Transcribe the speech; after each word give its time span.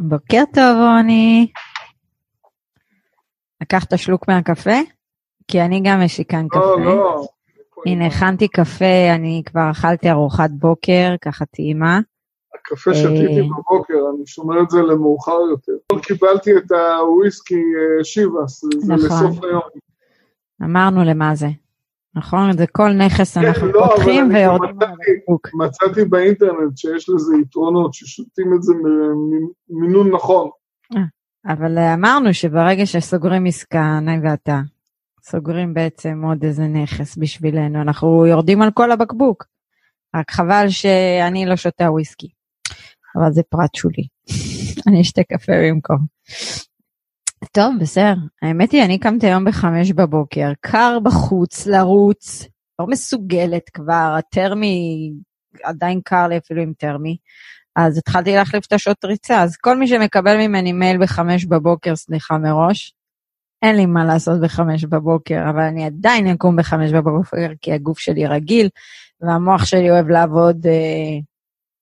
בוקר 0.00 0.42
טוב, 0.54 0.76
רוני. 0.76 1.50
לקחת 3.62 3.98
שלוק 3.98 4.28
מהקפה? 4.28 4.78
כי 5.48 5.60
אני 5.60 5.80
גם 5.84 6.00
משיקן 6.04 6.42
לא, 6.42 6.48
קפה. 6.48 6.84
לא. 6.84 7.26
הנה, 7.86 8.06
הכנתי 8.06 8.48
קפה, 8.48 9.14
אני 9.14 9.42
כבר 9.46 9.70
אכלתי 9.70 10.10
ארוחת 10.10 10.50
בוקר, 10.50 11.14
ככה 11.22 11.44
טעימה. 11.44 12.00
הקפה 12.54 12.94
שתיתי 12.94 13.40
אה. 13.40 13.46
בבוקר, 13.46 13.94
אני 14.14 14.26
שומר 14.26 14.62
את 14.62 14.70
זה 14.70 14.82
למאוחר 14.82 15.40
יותר. 15.50 15.72
קיבלתי 16.02 16.50
את 16.56 16.72
הוויסקי 17.00 17.54
אה, 17.54 18.04
שיבאס, 18.04 18.60
זה 18.60 18.94
נכון. 18.94 19.06
לסוף 19.06 19.44
היום. 19.44 19.62
אמרנו 20.64 21.04
למה 21.04 21.34
זה. 21.34 21.46
נכון? 22.18 22.58
זה 22.58 22.66
כל 22.66 22.92
נכס 22.92 23.36
אנחנו 23.36 23.66
לא, 23.66 23.86
אבל 23.86 23.94
פותחים 23.94 24.30
ויורדים 24.34 24.82
על 24.82 24.88
הבקבוק. 24.88 25.48
מצאתי 25.54 26.04
באינטרנט 26.04 26.76
שיש 26.76 27.08
לזה 27.08 27.36
יתרונות, 27.42 27.94
ששותים 27.94 28.54
את 28.56 28.62
זה 28.62 28.72
ממינון 29.70 30.10
נכון. 30.10 30.50
אבל 31.46 31.78
אה, 31.78 31.94
אמרנו 31.94 32.34
שברגע 32.34 32.86
שסוגרים 32.86 33.46
עסקה, 33.46 33.98
אני 33.98 34.18
ואתה, 34.22 34.60
סוגרים 35.22 35.74
בעצם 35.74 36.22
עוד 36.24 36.44
איזה 36.44 36.62
נכס 36.62 37.16
בשבילנו, 37.16 37.82
אנחנו 37.82 38.26
יורדים 38.26 38.62
על 38.62 38.70
כל 38.70 38.92
הבקבוק. 38.92 39.44
רק 40.16 40.30
חבל 40.30 40.64
שאני 40.68 41.46
לא 41.46 41.56
שותה 41.56 41.90
וויסקי. 41.90 42.28
אבל 43.16 43.32
זה 43.32 43.42
פרט 43.48 43.74
שולי. 43.74 44.06
אני 44.86 45.00
אשתה 45.00 45.22
קפה 45.22 45.52
במקום. 45.68 45.98
טוב, 47.52 47.74
בסדר. 47.80 48.14
האמת 48.42 48.72
היא, 48.72 48.84
אני 48.84 48.98
קמתי 48.98 49.26
היום 49.26 49.44
בחמש 49.44 49.92
בבוקר, 49.92 50.52
קר 50.60 50.98
בחוץ, 51.02 51.66
לרוץ, 51.66 52.48
לא 52.78 52.86
מסוגלת 52.86 53.68
כבר, 53.68 54.14
הטרמי, 54.18 55.12
עדיין 55.64 56.00
קר 56.04 56.28
לי 56.28 56.38
אפילו 56.38 56.62
עם 56.62 56.72
טרמי. 56.78 57.16
אז 57.76 57.98
התחלתי 57.98 58.34
להחליף 58.36 58.66
את 58.66 58.72
השעות 58.72 59.04
ריצה, 59.04 59.42
אז 59.42 59.56
כל 59.56 59.78
מי 59.78 59.86
שמקבל 59.86 60.36
ממני 60.36 60.72
מייל 60.72 60.98
בחמש 61.02 61.44
בבוקר, 61.44 61.96
סליחה 61.96 62.38
מראש, 62.38 62.94
אין 63.62 63.76
לי 63.76 63.86
מה 63.86 64.04
לעשות 64.04 64.40
בחמש 64.40 64.84
בבוקר, 64.84 65.50
אבל 65.50 65.60
אני 65.60 65.84
עדיין 65.84 66.26
אקום 66.26 66.56
בחמש 66.56 66.92
בבוקר, 66.92 67.48
כי 67.60 67.72
הגוף 67.72 67.98
שלי 67.98 68.26
רגיל, 68.26 68.68
והמוח 69.20 69.64
שלי 69.64 69.90
אוהב 69.90 70.08
לעבוד 70.08 70.66
אה, 70.66 71.18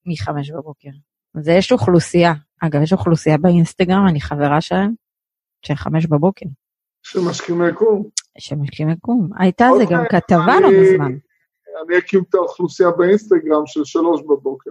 מחמש 0.06 0.50
בבוקר. 0.50 0.90
אז 1.34 1.48
יש 1.48 1.72
אוכלוסייה, 1.72 2.32
אגב, 2.60 2.82
יש 2.82 2.92
אוכלוסייה 2.92 3.38
באינסטגרם, 3.38 4.08
אני 4.08 4.20
חברה 4.20 4.60
שלהם, 4.60 4.90
של 4.90 5.05
חמש 5.74 6.06
בבוקר, 6.06 6.46
שמשכימי 7.02 7.72
קום. 7.74 8.08
שמשקים 8.38 8.88
לקום. 8.88 9.30
הייתה 9.38 9.68
זה 9.78 9.84
גם 9.90 10.04
אוקיי, 10.04 10.20
כתבה 10.20 10.60
לא 10.60 10.68
מזמן. 10.70 11.12
אני 11.86 11.98
אקים 11.98 12.22
את 12.28 12.34
האוכלוסייה 12.34 12.90
באינסטגרם 12.90 13.66
של 13.66 13.84
שלוש 13.84 14.22
בבוקר. 14.22 14.70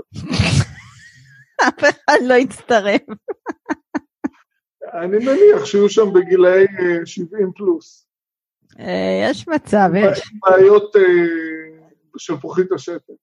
אף 1.67 1.79
אחד 1.79 2.17
לא 2.27 2.33
יצטרף. 2.33 3.01
אני 4.93 5.17
מניח 5.17 5.65
שיהיו 5.65 5.89
שם 5.89 6.13
בגילאי 6.13 6.65
אה, 6.79 7.05
70 7.05 7.51
פלוס. 7.55 8.07
אה, 8.79 9.27
יש 9.29 9.47
מצב, 9.47 9.89
יש. 9.95 10.31
בעיות 10.49 10.95
אה, 10.95 11.01
של 12.17 12.37
פוחית 12.37 12.71
השתן. 12.71 13.13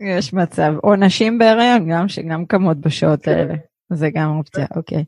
יש 0.00 0.34
מצב. 0.34 0.72
או 0.84 0.96
נשים 0.96 1.38
בהיריון, 1.38 1.90
גם 1.90 2.08
שגם 2.08 2.46
קמות 2.46 2.76
בשעות 2.76 3.22
כן. 3.22 3.30
האלה. 3.30 3.54
זה 3.92 4.08
גם 4.14 4.38
אופציה, 4.38 4.66
אוקיי. 4.76 5.04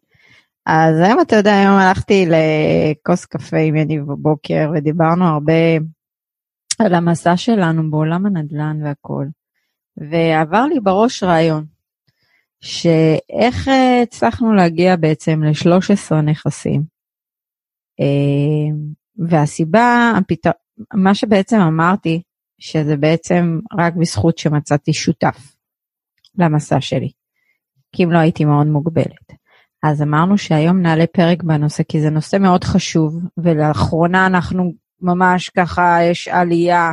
אז 0.66 1.00
היום 1.00 1.20
אתה 1.20 1.36
יודע, 1.36 1.54
היום 1.54 1.72
הלכתי 1.72 2.26
לכוס 2.26 3.24
קפה 3.24 3.56
עם 3.56 3.76
יניב 3.76 4.02
בבוקר 4.02 4.70
ודיברנו 4.74 5.24
הרבה 5.24 5.52
על 6.78 6.94
המסע 6.94 7.36
שלנו 7.36 7.90
בעולם 7.90 8.26
הנדל"ן 8.26 8.82
והכל. 8.84 9.26
ועבר 9.96 10.66
לי 10.66 10.80
בראש 10.80 11.22
רעיון, 11.22 11.64
שאיך 12.60 13.68
אה, 13.68 14.02
הצלחנו 14.02 14.54
להגיע 14.54 14.96
בעצם 14.96 15.42
ל-13 15.42 16.14
נכסים. 16.14 16.82
אה, 18.00 18.76
והסיבה, 19.28 20.12
הפתר... 20.18 20.50
מה 20.94 21.14
שבעצם 21.14 21.60
אמרתי, 21.60 22.22
שזה 22.58 22.96
בעצם 22.96 23.60
רק 23.78 23.94
בזכות 23.94 24.38
שמצאתי 24.38 24.92
שותף 24.92 25.56
למסע 26.38 26.80
שלי, 26.80 27.10
כי 27.92 28.04
אם 28.04 28.12
לא 28.12 28.18
הייתי 28.18 28.44
מאוד 28.44 28.66
מוגבלת. 28.66 29.23
אז 29.84 30.02
אמרנו 30.02 30.38
שהיום 30.38 30.82
נעלה 30.82 31.06
פרק 31.06 31.42
בנושא, 31.42 31.82
כי 31.88 32.00
זה 32.00 32.10
נושא 32.10 32.36
מאוד 32.36 32.64
חשוב, 32.64 33.20
ולאחרונה 33.36 34.26
אנחנו 34.26 34.72
ממש 35.00 35.48
ככה, 35.48 35.98
יש 36.02 36.28
עלייה 36.28 36.92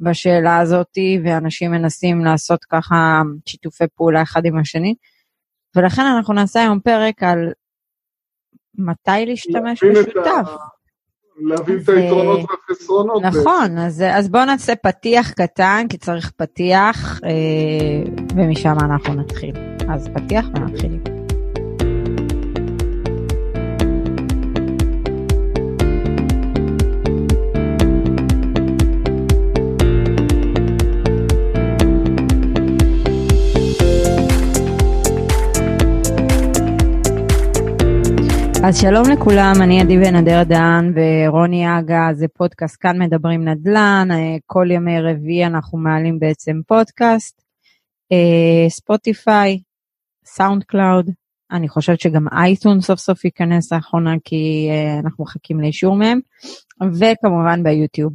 בשאלה 0.00 0.58
הזאתי, 0.58 1.20
ואנשים 1.24 1.70
מנסים 1.70 2.24
לעשות 2.24 2.64
ככה 2.64 3.22
שיתופי 3.46 3.84
פעולה 3.96 4.22
אחד 4.22 4.44
עם 4.44 4.58
השני, 4.58 4.94
ולכן 5.76 6.02
אנחנו 6.02 6.34
נעשה 6.34 6.60
היום 6.60 6.80
פרק 6.80 7.22
על 7.22 7.52
מתי 8.78 9.26
להשתמש 9.26 9.84
בשותף. 9.84 10.50
להבין 11.36 11.78
את 11.84 11.88
היתרונות 11.88 12.40
והחסרונות. 12.50 13.22
נכון, 13.22 13.78
אז, 13.78 14.04
אז 14.12 14.28
בואו 14.28 14.44
נעשה 14.44 14.76
פתיח 14.76 15.32
קטן, 15.32 15.86
כי 15.88 15.98
צריך 15.98 16.30
פתיח, 16.36 17.20
אה, 17.24 18.12
ומשם 18.36 18.74
אנחנו 18.80 19.14
נתחיל. 19.14 19.54
אז 19.88 20.08
פתיח 20.14 20.46
ונתחיל. 20.54 21.01
אז 38.64 38.80
שלום 38.80 39.10
לכולם, 39.12 39.54
אני 39.60 39.80
עדי 39.80 39.96
אדר 40.18 40.42
דהן 40.42 40.94
ורוני 40.96 41.78
אגה, 41.78 42.08
זה 42.12 42.26
פודקאסט 42.28 42.76
כאן 42.80 43.02
מדברים 43.02 43.48
נדל"ן, 43.48 44.08
אה, 44.10 44.36
כל 44.46 44.66
ימי 44.70 45.00
רביעי 45.00 45.46
אנחנו 45.46 45.78
מעלים 45.78 46.18
בעצם 46.18 46.60
פודקאסט, 46.66 47.42
אה, 48.12 48.70
ספוטיפיי, 48.70 49.58
SoundCloud, 50.24 51.10
אני 51.52 51.68
חושבת 51.68 52.00
שגם 52.00 52.26
אייטון 52.32 52.80
סוף 52.80 52.98
סוף 52.98 53.24
ייכנס 53.24 53.72
לאחרונה 53.72 54.14
כי 54.24 54.68
אה, 54.70 54.98
אנחנו 54.98 55.24
מחכים 55.24 55.60
לאישור 55.60 55.96
מהם, 55.96 56.20
וכמובן 56.98 57.62
ביוטיוב. 57.62 58.12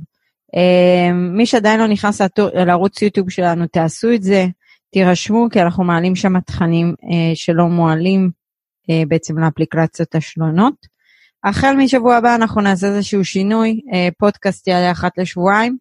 מי 1.14 1.46
שעדיין 1.46 1.80
לא 1.80 1.88
נכנס 1.88 2.22
לערוץ 2.54 3.02
יוטיוב 3.02 3.30
שלנו, 3.30 3.68
תעשו 3.68 4.14
את 4.14 4.24
זה, 4.24 4.46
תירשמו 4.92 5.48
כי 5.52 5.62
אנחנו 5.62 5.84
מעלים 5.84 6.16
שם 6.16 6.40
תכנים 6.40 6.94
שלא 7.36 7.68
מועלים 7.68 8.30
בעצם 9.08 9.40
לאפליקציות 9.40 10.16
השונות. 10.16 10.98
החל 11.44 11.76
משבוע 11.78 12.16
הבא 12.16 12.36
אנחנו 12.36 12.62
נעשה 12.62 12.88
איזשהו 12.88 13.26
שינוי, 13.26 13.82
אה, 13.94 14.10
פודקאסט 14.18 14.68
יעלה 14.68 14.92
אחת 14.92 15.18
לשבועיים, 15.18 15.78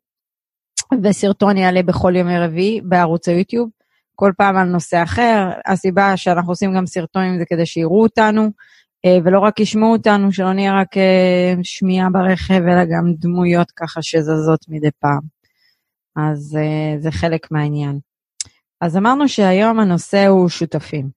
וסרטון 1.02 1.56
יעלה 1.56 1.82
בכל 1.82 2.16
ימי 2.16 2.38
רביעי 2.38 2.80
בערוץ 2.80 3.28
היוטיוב, 3.28 3.70
כל 4.14 4.32
פעם 4.36 4.56
על 4.56 4.68
נושא 4.68 5.02
אחר. 5.02 5.50
הסיבה 5.66 6.16
שאנחנו 6.16 6.52
עושים 6.52 6.74
גם 6.74 6.86
סרטונים 6.86 7.38
זה 7.38 7.44
כדי 7.48 7.66
שיראו 7.66 8.02
אותנו, 8.02 8.50
אה, 9.04 9.18
ולא 9.24 9.40
רק 9.40 9.60
ישמעו 9.60 9.92
אותנו, 9.92 10.32
שלא 10.32 10.52
נהיה 10.52 10.80
רק 10.80 10.96
אה, 10.96 11.54
שמיעה 11.62 12.10
ברכב, 12.10 12.62
אלא 12.68 12.84
גם 12.84 13.14
דמויות 13.18 13.70
ככה 13.70 14.02
שזזות 14.02 14.60
מדי 14.68 14.90
פעם. 14.98 15.20
אז 16.16 16.58
אה, 16.60 17.00
זה 17.00 17.10
חלק 17.10 17.50
מהעניין. 17.50 17.98
אז 18.80 18.96
אמרנו 18.96 19.28
שהיום 19.28 19.80
הנושא 19.80 20.26
הוא 20.26 20.48
שותפים. 20.48 21.15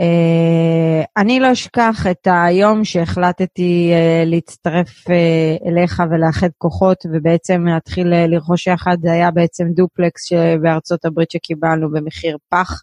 Uh, 0.00 1.06
אני 1.16 1.40
לא 1.40 1.52
אשכח 1.52 2.06
את 2.10 2.28
היום 2.30 2.84
שהחלטתי 2.84 3.92
uh, 3.92 4.26
להצטרף 4.26 5.08
uh, 5.08 5.68
אליך 5.68 6.02
ולאחד 6.10 6.48
כוחות 6.58 6.98
ובעצם 7.12 7.66
להתחיל 7.66 8.08
לרכוש 8.26 8.66
יחד, 8.66 8.96
זה 9.02 9.12
היה 9.12 9.30
בעצם 9.30 9.64
דופלקס 9.74 10.24
שבארצות 10.24 11.04
הברית 11.04 11.30
שקיבלנו 11.30 11.90
במחיר 11.90 12.36
פח. 12.48 12.82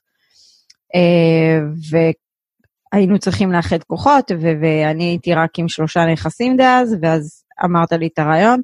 והיינו 2.93 3.19
צריכים 3.19 3.51
לאחד 3.51 3.83
כוחות 3.83 4.31
ואני 4.41 5.03
הייתי 5.03 5.33
רק 5.33 5.59
עם 5.59 5.67
שלושה 5.67 6.05
נכסים 6.05 6.57
דאז 6.57 6.95
ואז 7.01 7.43
אמרת 7.65 7.91
לי 7.91 8.07
את 8.13 8.19
הרעיון 8.19 8.61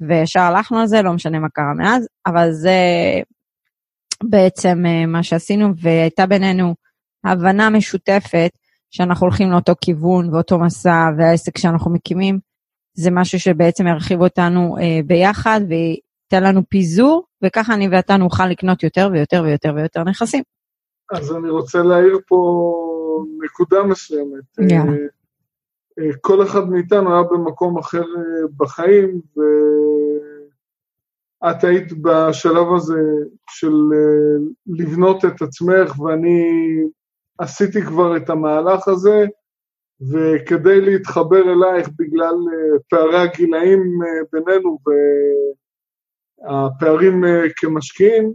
וישר 0.00 0.40
הלכנו 0.40 0.78
על 0.78 0.86
זה, 0.86 1.02
לא 1.02 1.12
משנה 1.12 1.38
מה 1.38 1.48
קרה 1.48 1.74
מאז, 1.78 2.08
אבל 2.26 2.52
זה 2.52 2.78
בעצם 4.24 4.84
מה 5.08 5.22
שעשינו 5.22 5.68
והייתה 5.76 6.26
בינינו 6.26 6.74
הבנה 7.24 7.70
משותפת 7.70 8.50
שאנחנו 8.90 9.26
הולכים 9.26 9.50
לאותו 9.50 9.72
כיוון 9.80 10.34
ואותו 10.34 10.58
מסע 10.58 11.10
והעסק 11.18 11.58
שאנחנו 11.58 11.90
מקימים 11.90 12.38
זה 12.94 13.10
משהו 13.10 13.40
שבעצם 13.40 13.86
ירחיב 13.86 14.20
אותנו 14.20 14.76
אה, 14.78 15.00
ביחד 15.06 15.60
וייתן 15.68 16.48
לנו 16.48 16.62
פיזור 16.68 17.24
וככה 17.42 17.74
אני 17.74 17.88
ואתה 17.88 18.16
נוכל 18.16 18.46
לקנות 18.46 18.82
יותר 18.82 19.08
ויותר 19.12 19.42
ויותר 19.44 19.72
ויותר 19.76 20.04
נכסים. 20.04 20.42
אז 21.12 21.36
אני 21.36 21.50
רוצה 21.50 21.82
להעיר 21.82 22.18
פה 22.26 22.72
נקודה 23.44 23.82
מסוימת. 23.82 24.44
יאללה. 24.58 24.92
אה, 24.92 24.96
אה, 25.98 26.10
כל 26.20 26.42
אחד 26.42 26.68
מאיתנו 26.68 27.14
היה 27.14 27.22
במקום 27.22 27.78
אחר 27.78 28.02
אה, 28.02 28.46
בחיים, 28.56 29.20
ואת 31.42 31.64
היית 31.64 31.92
בשלב 31.92 32.66
הזה 32.76 33.00
של 33.50 33.74
לבנות 34.66 35.24
את 35.24 35.42
עצמך, 35.42 36.00
ואני 36.00 36.42
עשיתי 37.38 37.82
כבר 37.82 38.16
את 38.16 38.30
המהלך 38.30 38.88
הזה, 38.88 39.24
וכדי 40.12 40.80
להתחבר 40.80 41.42
אלייך 41.52 41.88
בגלל 41.98 42.34
אה, 42.52 42.78
פערי 42.88 43.18
הגילאים 43.18 43.80
אה, 43.80 44.22
בינינו 44.32 44.78
והפערים 46.42 47.24
אה, 47.24 47.42
כמשקיעים, 47.56 48.32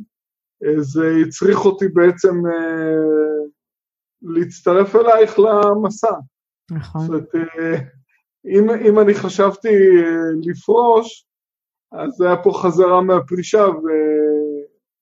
זה 0.77 1.11
הצריך 1.27 1.65
אותי 1.65 1.87
בעצם 1.87 2.35
להצטרף 4.21 4.95
אלייך 4.95 5.39
למסע. 5.39 6.13
נכון. 6.71 7.01
זאת 7.01 7.09
אומרת, 7.09 7.29
אם, 8.45 8.69
אם 8.69 8.99
אני 8.99 9.13
חשבתי 9.13 9.69
לפרוש, 10.43 11.25
אז 11.91 12.11
זה 12.11 12.27
היה 12.27 12.43
פה 12.43 12.51
חזרה 12.63 13.01
מהפרישה, 13.01 13.65
ו... 13.69 13.87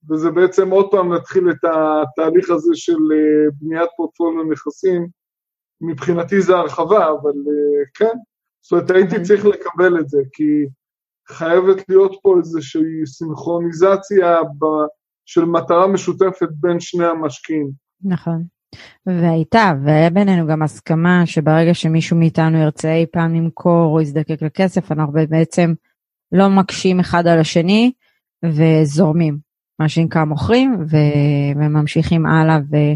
וזה 0.10 0.32
בעצם 0.32 0.70
עוד 0.70 0.88
פעם 0.92 1.14
להתחיל 1.14 1.50
את 1.52 1.64
התהליך 1.64 2.50
הזה 2.50 2.72
של 2.74 2.98
בניית 3.62 3.90
פורטפוליו 3.98 4.44
נכסים, 4.44 5.08
מבחינתי 5.82 6.42
זה 6.42 6.56
הרחבה, 6.56 7.10
אבל 7.10 7.32
uh, 7.32 7.90
כן, 7.94 8.18
זאת 8.62 8.72
אומרת, 8.72 8.92
הייתי 8.92 9.12
אוקיי. 9.12 9.26
צריך 9.26 9.46
לקבל 9.46 10.00
את 10.00 10.10
זה, 10.10 10.18
כי 10.34 10.66
חייבת 11.28 11.90
להיות 11.90 12.16
פה 12.22 12.36
איזושהי 12.38 13.06
סינכרוניזציה 13.06 14.44
ב, 14.44 14.66
של 15.26 15.46
מטרה 15.46 15.88
משותפת 15.88 16.48
בין 16.52 16.80
שני 16.80 17.06
המשקיעים. 17.06 17.70
נכון. 18.04 18.44
והייתה, 19.06 19.74
והיה 19.86 20.10
בינינו 20.10 20.48
גם 20.48 20.62
הסכמה 20.62 21.26
שברגע 21.26 21.74
שמישהו 21.74 22.18
מאיתנו 22.18 22.58
ירצה 22.58 22.94
אי 22.94 23.06
פעם 23.12 23.36
למכור 23.36 23.94
או 23.94 24.02
יזדקק 24.02 24.42
לכסף, 24.42 24.92
אנחנו 24.92 25.14
בעצם 25.30 25.74
לא 26.32 26.50
מקשים 26.50 27.00
אחד 27.00 27.28
על 27.28 27.40
השני 27.40 27.92
וזורמים, 28.46 29.38
מה 29.80 29.90
שנקרא 29.90 30.24
מוכרים 30.24 30.76
ו- 30.90 31.60
וממשיכים 31.60 32.26
הלאה. 32.26 32.58
ו- 32.72 32.96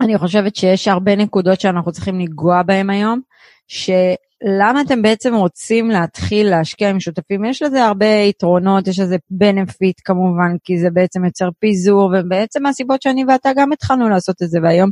אני 0.00 0.18
חושבת 0.18 0.56
שיש 0.56 0.88
הרבה 0.88 1.16
נקודות 1.16 1.60
שאנחנו 1.60 1.92
צריכים 1.92 2.20
לנגוע 2.20 2.62
בהן 2.62 2.90
היום, 2.90 3.20
שלמה 3.66 4.80
אתם 4.86 5.02
בעצם 5.02 5.34
רוצים 5.34 5.90
להתחיל 5.90 6.50
להשקיע 6.50 6.90
עם 6.90 7.00
שותפים? 7.00 7.44
יש 7.44 7.62
לזה 7.62 7.84
הרבה 7.84 8.06
יתרונות, 8.06 8.88
יש 8.88 8.98
לזה 8.98 9.16
בנפיט 9.30 10.00
כמובן, 10.04 10.56
כי 10.64 10.78
זה 10.78 10.90
בעצם 10.90 11.24
יוצר 11.24 11.48
פיזור, 11.58 12.12
ובעצם 12.14 12.62
מהסיבות 12.62 13.02
שאני 13.02 13.24
ואתה 13.28 13.50
גם 13.56 13.72
התחלנו 13.72 14.08
לעשות 14.08 14.42
את 14.42 14.48
זה, 14.48 14.58
והיום 14.62 14.90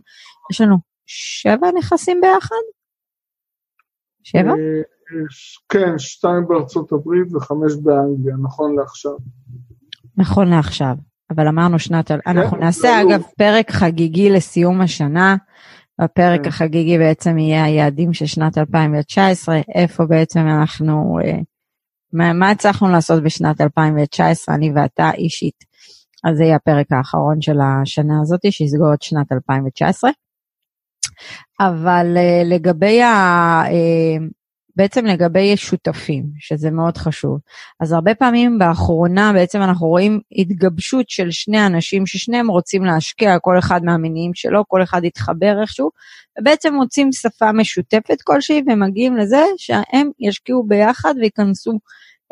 יש 0.52 0.60
לנו 0.60 0.76
שבע 1.06 1.68
נכסים 1.78 2.20
ביחד? 2.20 2.64
שבע? 4.22 4.50
אה, 4.50 4.82
כן, 5.68 5.98
שתיים 5.98 6.48
בארצות 6.48 6.92
הברית 6.92 7.34
וחמש 7.34 7.72
באנגליה, 7.82 8.36
נכון 8.42 8.76
לעכשיו. 8.76 9.12
נכון 10.18 10.48
לעכשיו. 10.48 10.94
אבל 11.30 11.48
אמרנו 11.48 11.78
שנת, 11.78 12.08
כן, 12.08 12.18
אנחנו 12.26 12.56
נעשה 12.56 13.02
לא. 13.02 13.08
אגב 13.08 13.22
פרק 13.38 13.70
חגיגי 13.70 14.30
לסיום 14.30 14.80
השנה. 14.80 15.36
הפרק 15.98 16.42
כן. 16.42 16.48
החגיגי 16.48 16.98
בעצם 16.98 17.38
יהיה 17.38 17.64
היעדים 17.64 18.12
של 18.12 18.26
שנת 18.26 18.58
2019, 18.58 19.60
איפה 19.74 20.04
בעצם 20.06 20.40
אנחנו, 20.40 21.18
אה, 21.24 21.38
מה, 22.12 22.32
מה 22.32 22.50
הצלחנו 22.50 22.88
לעשות 22.88 23.22
בשנת 23.22 23.60
2019, 23.60 24.54
אני 24.54 24.72
ואתה 24.74 25.10
אישית. 25.18 25.64
אז 26.24 26.36
זה 26.36 26.44
יהיה 26.44 26.56
הפרק 26.56 26.86
האחרון 26.92 27.40
של 27.40 27.56
השנה 27.60 28.14
הזאת, 28.22 28.40
שיסגור 28.52 28.94
את 28.94 29.02
שנת 29.02 29.32
2019. 29.32 30.10
אבל 31.60 32.16
אה, 32.16 32.42
לגבי 32.44 33.02
ה... 33.02 33.62
בעצם 34.78 35.06
לגבי 35.06 35.56
שותפים, 35.56 36.24
שזה 36.38 36.70
מאוד 36.70 36.96
חשוב. 36.96 37.38
אז 37.80 37.92
הרבה 37.92 38.14
פעמים 38.14 38.58
באחרונה 38.58 39.32
בעצם 39.32 39.62
אנחנו 39.62 39.86
רואים 39.86 40.20
התגבשות 40.32 41.10
של 41.10 41.30
שני 41.30 41.66
אנשים 41.66 42.06
ששניהם 42.06 42.50
רוצים 42.50 42.84
להשקיע, 42.84 43.38
כל 43.38 43.58
אחד 43.58 43.84
מהמניעים 43.84 44.34
שלו, 44.34 44.64
כל 44.68 44.82
אחד 44.82 45.04
יתחבר 45.04 45.60
איכשהו, 45.60 45.90
ובעצם 46.40 46.74
מוצאים 46.74 47.12
שפה 47.12 47.52
משותפת 47.52 48.22
כלשהי 48.24 48.62
ומגיעים 48.66 49.16
לזה 49.16 49.42
שהם 49.56 50.10
ישקיעו 50.20 50.66
ביחד 50.66 51.14
וייכנסו 51.20 51.78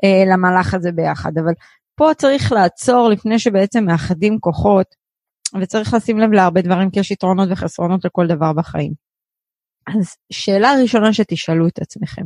אה, 0.05 0.33
למהלך 0.33 0.75
הזה 0.75 0.93
ביחד. 0.93 1.39
אבל 1.39 1.53
פה 1.97 2.11
צריך 2.17 2.53
לעצור 2.53 3.09
לפני 3.09 3.39
שבעצם 3.39 3.85
מאחדים 3.85 4.39
כוחות, 4.41 4.87
וצריך 5.61 5.95
לשים 5.95 6.19
לב 6.19 6.33
להרבה 6.33 6.61
דברים, 6.61 6.91
כי 6.91 7.01
יש 7.01 7.11
יתרונות 7.11 7.49
וחסרונות 7.51 8.05
לכל 8.05 8.27
דבר 8.27 8.53
בחיים. 8.53 9.06
אז 9.87 10.17
שאלה 10.33 10.69
ראשונה 10.83 11.13
שתשאלו 11.13 11.69
את 11.69 11.79
עצמכם, 11.79 12.23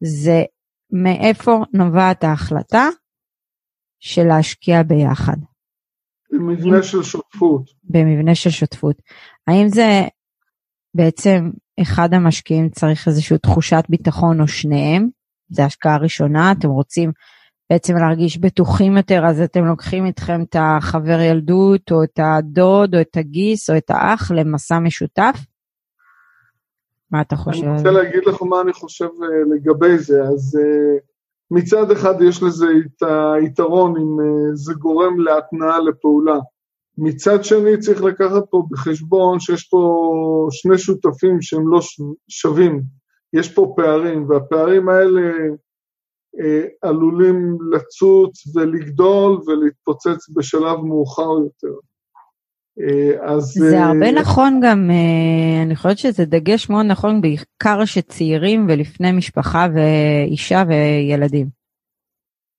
זה 0.00 0.42
מאיפה 0.92 1.64
נובעת 1.72 2.24
ההחלטה 2.24 2.88
של 4.00 4.24
להשקיע 4.24 4.82
ביחד? 4.82 5.36
במבנה 6.32 6.82
של 6.82 7.02
שותפות. 7.02 7.70
במבנה 7.84 8.34
של 8.34 8.50
שותפות. 8.50 9.02
האם 9.46 9.68
זה 9.68 10.02
בעצם 10.94 11.50
אחד 11.82 12.14
המשקיעים 12.14 12.68
צריך 12.68 13.08
איזושהי 13.08 13.38
תחושת 13.38 13.84
ביטחון 13.88 14.40
או 14.40 14.48
שניהם? 14.48 15.08
זו 15.50 15.62
השקעה 15.62 15.96
ראשונה, 15.96 16.52
אתם 16.52 16.68
רוצים 16.68 17.12
בעצם 17.70 17.94
להרגיש 17.96 18.38
בטוחים 18.38 18.96
יותר, 18.96 19.26
אז 19.26 19.40
אתם 19.40 19.64
לוקחים 19.64 20.06
איתכם 20.06 20.42
את 20.42 20.56
החבר 20.58 21.20
ילדות, 21.20 21.92
או 21.92 22.04
את 22.04 22.20
הדוד, 22.22 22.94
או 22.94 23.00
את 23.00 23.16
הגיס, 23.16 23.70
או 23.70 23.76
את 23.76 23.90
האח 23.90 24.30
למסע 24.30 24.78
משותף? 24.78 25.38
מה 27.10 27.20
אתה 27.20 27.36
חושב? 27.36 27.64
אני 27.64 27.76
רוצה 27.76 27.90
להגיד 27.90 28.26
לך 28.26 28.42
מה 28.42 28.60
אני 28.60 28.72
חושב 28.72 29.04
אה, 29.22 29.54
לגבי 29.54 29.98
זה. 29.98 30.22
אז 30.22 30.58
אה, 30.60 30.98
מצד 31.50 31.90
אחד 31.90 32.22
יש 32.22 32.42
לזה 32.42 32.66
את 32.66 33.02
היתרון 33.34 33.94
אם 33.96 34.20
אה, 34.20 34.54
זה 34.54 34.74
גורם 34.74 35.20
להתנעה 35.20 35.80
לפעולה. 35.80 36.38
מצד 36.98 37.44
שני 37.44 37.78
צריך 37.78 38.02
לקחת 38.02 38.42
פה 38.50 38.62
בחשבון 38.70 39.40
שיש 39.40 39.68
פה 39.68 40.48
שני 40.50 40.78
שותפים 40.78 41.42
שהם 41.42 41.68
לא 41.68 41.80
שווים. 42.28 42.82
יש 43.32 43.54
פה 43.54 43.72
פערים, 43.76 44.28
והפערים 44.28 44.88
האלה 44.88 45.32
עלולים 46.82 47.58
לצוץ 47.72 48.56
ולגדול 48.56 49.40
ולהתפוצץ 49.46 50.28
בשלב 50.34 50.80
מאוחר 50.80 51.30
יותר. 51.44 51.78
אה, 52.80 53.34
אז... 53.34 53.42
זה 53.42 53.84
הרבה 53.84 54.06
אה, 54.06 54.12
נכון 54.12 54.60
גם, 54.62 54.90
אה, 54.90 55.62
אני 55.62 55.76
חושבת 55.76 55.98
שזה 55.98 56.24
דגש 56.24 56.70
מאוד 56.70 56.86
נכון, 56.86 57.20
בעיקר 57.20 57.84
שצעירים 57.84 58.66
ולפני 58.68 59.12
משפחה 59.12 59.66
ואישה 59.74 60.62
וילדים. 60.68 61.48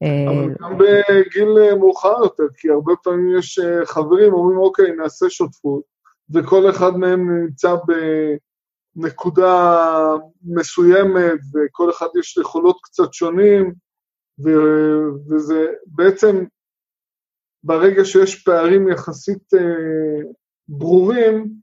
אבל 0.02 0.56
גם 0.62 0.78
בגיל 0.78 1.76
מאוחר 1.80 2.16
יותר, 2.24 2.44
כי 2.58 2.70
הרבה 2.70 2.94
פעמים 3.04 3.38
יש 3.38 3.60
חברים 3.86 4.34
אומרים, 4.34 4.58
אוקיי, 4.58 4.92
נעשה 4.92 5.30
שותפות, 5.30 5.82
וכל 6.34 6.70
אחד 6.70 6.92
מהם 6.98 7.42
נמצא 7.42 7.76
בנקודה 8.96 9.86
מסוימת, 10.44 11.40
וכל 11.54 11.90
אחד 11.90 12.08
יש 12.20 12.38
יכולות 12.38 12.78
קצת 12.84 13.14
שונים, 13.14 13.74
וזה 15.30 15.66
בעצם 15.86 16.46
ברגע 17.68 18.06
שיש 18.06 18.44
פערים 18.44 18.90
יחסית 18.90 19.54
אה, 19.54 20.30
ברורים, 20.68 21.54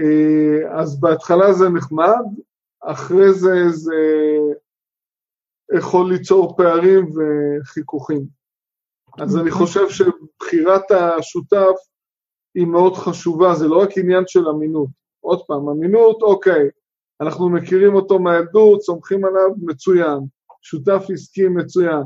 אה, 0.00 0.80
אז 0.80 1.00
בהתחלה 1.00 1.52
זה 1.52 1.68
נחמד, 1.68 2.24
אחרי 2.80 3.32
זה 3.32 3.68
זה 3.70 3.94
יכול 5.76 6.12
ליצור 6.12 6.56
פערים 6.56 7.10
וחיכוכים. 7.14 8.26
אז 9.18 9.36
אני. 9.36 9.50
חושב 9.50 9.88
שבחירת 9.88 10.90
השותף 10.90 11.76
היא 12.54 12.66
מאוד 12.66 12.96
חשובה, 12.96 13.54
זה 13.54 13.68
לא 13.68 13.82
רק 13.82 13.98
עניין 13.98 14.24
של 14.26 14.48
אמינות. 14.48 14.88
עוד 15.20 15.42
פעם, 15.46 15.68
אמינות, 15.68 16.22
אוקיי, 16.22 16.68
אנחנו 17.20 17.48
מכירים 17.48 17.94
אותו 17.94 18.18
מהילדות, 18.18 18.82
סומכים 18.82 19.24
עליו, 19.24 19.50
מצוין. 19.62 20.18
שותף 20.62 21.02
עסקי 21.12 21.48
מצוין. 21.48 22.02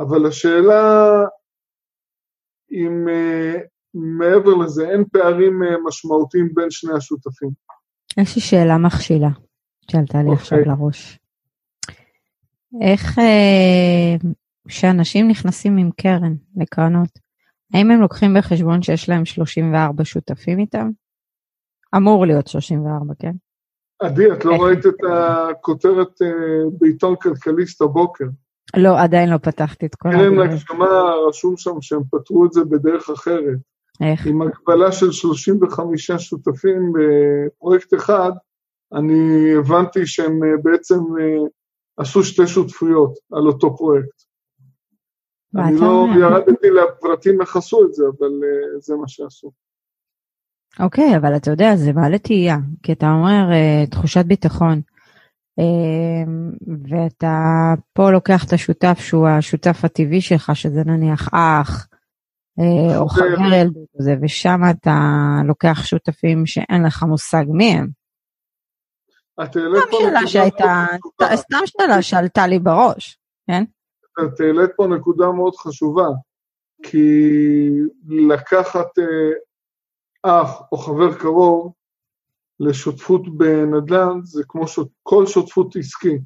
אבל 0.00 0.26
השאלה 0.26 1.24
אם 2.70 3.06
uh, 3.08 3.60
מעבר 3.94 4.54
לזה 4.54 4.88
אין 4.88 5.04
פערים 5.12 5.62
uh, 5.62 5.88
משמעותיים 5.88 6.48
בין 6.54 6.70
שני 6.70 6.92
השותפים. 6.96 7.50
יש 8.20 8.36
לי 8.36 8.42
שאלה 8.42 8.78
מכשילה 8.78 9.28
שעלתה 9.90 10.22
לי 10.22 10.30
okay. 10.30 10.32
עכשיו 10.32 10.58
אוקיי. 10.58 10.72
לראש. 10.72 11.18
איך 12.80 13.18
uh, 13.18 14.26
כשאנשים 14.68 15.28
נכנסים 15.28 15.76
עם 15.76 15.90
קרן 15.96 16.34
לקרנות, 16.56 17.18
האם 17.74 17.90
הם 17.90 18.00
לוקחים 18.00 18.34
בחשבון 18.38 18.82
שיש 18.82 19.08
להם 19.08 19.24
34 19.24 20.04
שותפים 20.04 20.58
איתם? 20.58 20.90
אמור 21.96 22.26
להיות 22.26 22.46
34, 22.46 23.14
כן? 23.18 23.32
עדי, 24.00 24.32
את 24.32 24.44
לא 24.44 24.54
ראית 24.54 24.86
את 24.86 24.96
הכותרת 25.12 26.08
uh, 26.08 26.70
בעיתון 26.78 27.14
כלכליסט 27.22 27.82
הבוקר. 27.82 28.24
לא, 28.76 29.00
עדיין 29.00 29.30
לא 29.30 29.38
פתחתי 29.38 29.86
את 29.86 29.94
כל 29.94 30.08
קרן 30.12 30.38
הגשמה 30.38 30.86
רשום 31.28 31.56
שם 31.56 31.80
שהם 31.80 32.02
פתרו 32.10 32.46
את 32.46 32.52
זה 32.52 32.64
בדרך 32.64 33.10
אחרת. 33.10 33.58
איך? 34.00 34.26
עם 34.26 34.42
הגבלה 34.42 34.92
של 34.92 35.12
35 35.12 36.10
שותפים 36.10 36.92
בפרויקט 36.92 37.94
אחד, 37.94 38.30
אני 38.92 39.54
הבנתי 39.58 40.06
שהם 40.06 40.44
אה, 40.44 40.48
בעצם 40.62 40.94
אה, 40.94 41.46
עשו 41.96 42.24
שתי 42.24 42.46
שותפויות 42.46 43.12
על 43.32 43.46
אותו 43.46 43.76
פרויקט. 43.76 44.22
אני 45.56 45.80
לא 45.80 46.06
ירדתי 46.20 46.66
לפרטים 46.70 47.40
איך 47.40 47.56
עשו 47.56 47.84
את 47.86 47.94
זה, 47.94 48.04
אבל 48.18 48.26
אה, 48.44 48.80
זה 48.80 48.94
מה 48.96 49.08
שעשו. 49.08 49.50
אוקיי, 50.80 51.16
אבל 51.16 51.36
אתה 51.36 51.50
יודע, 51.50 51.76
זה 51.76 51.92
מעלה 51.92 52.18
תהייה, 52.18 52.56
כי 52.82 52.92
אתה 52.92 53.12
אומר 53.12 53.46
תחושת 53.90 54.24
ביטחון, 54.24 54.80
ואתה 56.88 57.36
פה 57.92 58.10
לוקח 58.10 58.44
את 58.44 58.52
השותף 58.52 58.98
שהוא 58.98 59.28
השותף 59.28 59.84
הטבעי 59.84 60.20
שלך, 60.20 60.50
שזה 60.54 60.82
נניח 60.86 61.28
אח, 61.32 61.88
uh, 62.60 62.96
או 62.96 63.08
חבר 63.08 63.54
ילדות, 63.54 63.88
ושם 64.22 64.60
אתה 64.70 64.98
לוקח 65.44 65.84
שותפים 65.84 66.46
שאין 66.46 66.86
לך 66.86 67.02
מושג 67.02 67.44
מי 67.48 67.70
הם. 67.70 67.88
פה 69.90 69.98
נקודה 69.98 70.26
שהייתה, 70.26 70.86
סתם 71.34 71.58
שאלה 71.66 72.02
שעלתה 72.02 72.46
לי 72.46 72.58
בראש, 72.58 73.18
כן? 73.46 73.64
את 74.24 74.40
העלית 74.40 74.70
פה 74.76 74.86
נקודה 74.86 75.32
מאוד 75.32 75.54
חשובה, 75.56 76.06
כי 76.82 77.08
לקחת 78.08 78.98
אה, 78.98 80.42
אח 80.42 80.62
או 80.72 80.76
חבר 80.76 81.14
קרוב 81.18 81.72
לשותפות 82.60 83.36
בנדל"ן 83.36 84.20
זה 84.22 84.42
כמו 84.48 84.68
שות, 84.68 84.88
כל 85.02 85.26
שותפות 85.26 85.76
עסקית. 85.76 86.22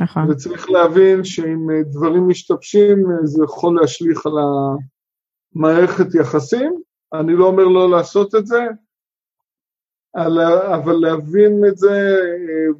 נכון. 0.00 0.30
וצריך 0.30 0.70
להבין 0.70 1.24
שאם 1.24 1.70
אה, 1.70 1.82
דברים 1.82 2.28
משתבשים 2.28 3.10
אה, 3.10 3.26
זה 3.26 3.44
יכול 3.44 3.78
להשליך 3.80 4.26
על 4.26 4.32
המערכת 5.56 6.14
יחסים. 6.14 6.80
אני 7.12 7.36
לא 7.36 7.46
אומר 7.46 7.64
לא 7.64 7.90
לעשות 7.90 8.34
את 8.34 8.46
זה, 8.46 8.66
אבל 10.74 10.92
להבין 10.92 11.62
את 11.68 11.76
זה 11.76 12.16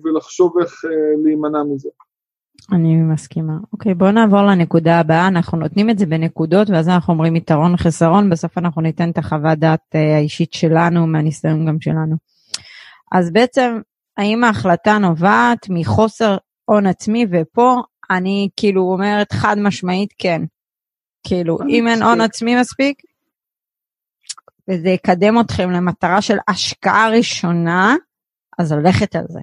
ולחשוב 0.03 0.59
איך 0.59 0.85
להימנע 1.25 1.63
מזה. 1.75 1.89
אני 2.73 2.97
מסכימה. 2.97 3.57
אוקיי, 3.73 3.95
בואו 3.95 4.11
נעבור 4.11 4.43
לנקודה 4.43 5.01
הבאה. 5.01 5.29
אנחנו 5.29 5.59
נותנים 5.59 5.91
את 5.91 5.99
זה 5.99 6.07
בנקודות, 6.07 6.71
ואז 6.71 6.89
אנחנו 6.89 7.13
אומרים 7.13 7.37
יתרון 7.37 7.77
חסרון, 7.77 8.31
בסוף 8.31 8.59
אנחנו 8.59 8.83
ניתן 8.83 9.11
את 9.11 9.19
החוות 9.19 9.59
דעת 9.59 9.81
אה, 9.95 10.17
האישית 10.17 10.53
שלנו, 10.53 11.07
מהניסיון 11.07 11.67
גם 11.67 11.81
שלנו. 11.81 12.17
אז 13.15 13.33
בעצם, 13.33 13.81
האם 14.17 14.45
ההחלטה 14.45 14.99
נובעת 14.99 15.67
מחוסר 15.69 16.37
הון 16.65 16.87
עצמי, 16.87 17.27
ופה 17.31 17.83
אני 18.11 18.49
כאילו 18.57 18.83
אומרת 18.83 19.33
חד 19.33 19.57
משמעית 19.59 20.15
כן. 20.19 20.43
כאילו, 21.27 21.59
אם 21.69 21.89
אין 21.89 22.03
הון 22.03 22.21
עצמי 22.21 22.61
מספיק, 22.61 23.03
וזה 24.71 24.89
יקדם 24.89 25.41
אתכם 25.41 25.71
למטרה 25.71 26.23
של 26.23 26.37
השקעה 26.49 27.09
ראשונה, 27.09 27.97
אז 28.59 28.73
ללכת 28.73 29.17
על 29.17 29.25
זה. 29.29 29.41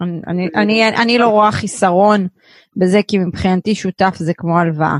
אני, 0.00 0.20
אני, 0.26 0.48
אני, 0.56 0.88
אני 0.88 1.18
לא 1.18 1.28
רואה 1.28 1.52
חיסרון 1.52 2.28
בזה, 2.76 3.00
כי 3.08 3.18
מבחינתי 3.18 3.74
שותף 3.74 4.14
זה 4.16 4.32
כמו 4.36 4.58
הלוואה. 4.58 4.96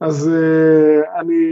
אז 0.00 0.28
uh, 0.28 1.20
אני, 1.20 1.44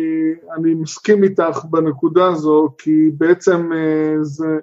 אני 0.57 0.75
מסכים 0.75 1.25
איתך 1.25 1.65
בנקודה 1.71 2.27
הזו, 2.27 2.75
כי 2.79 3.11
בעצם 3.19 3.73
uh, 3.73 4.23
זה, 4.23 4.59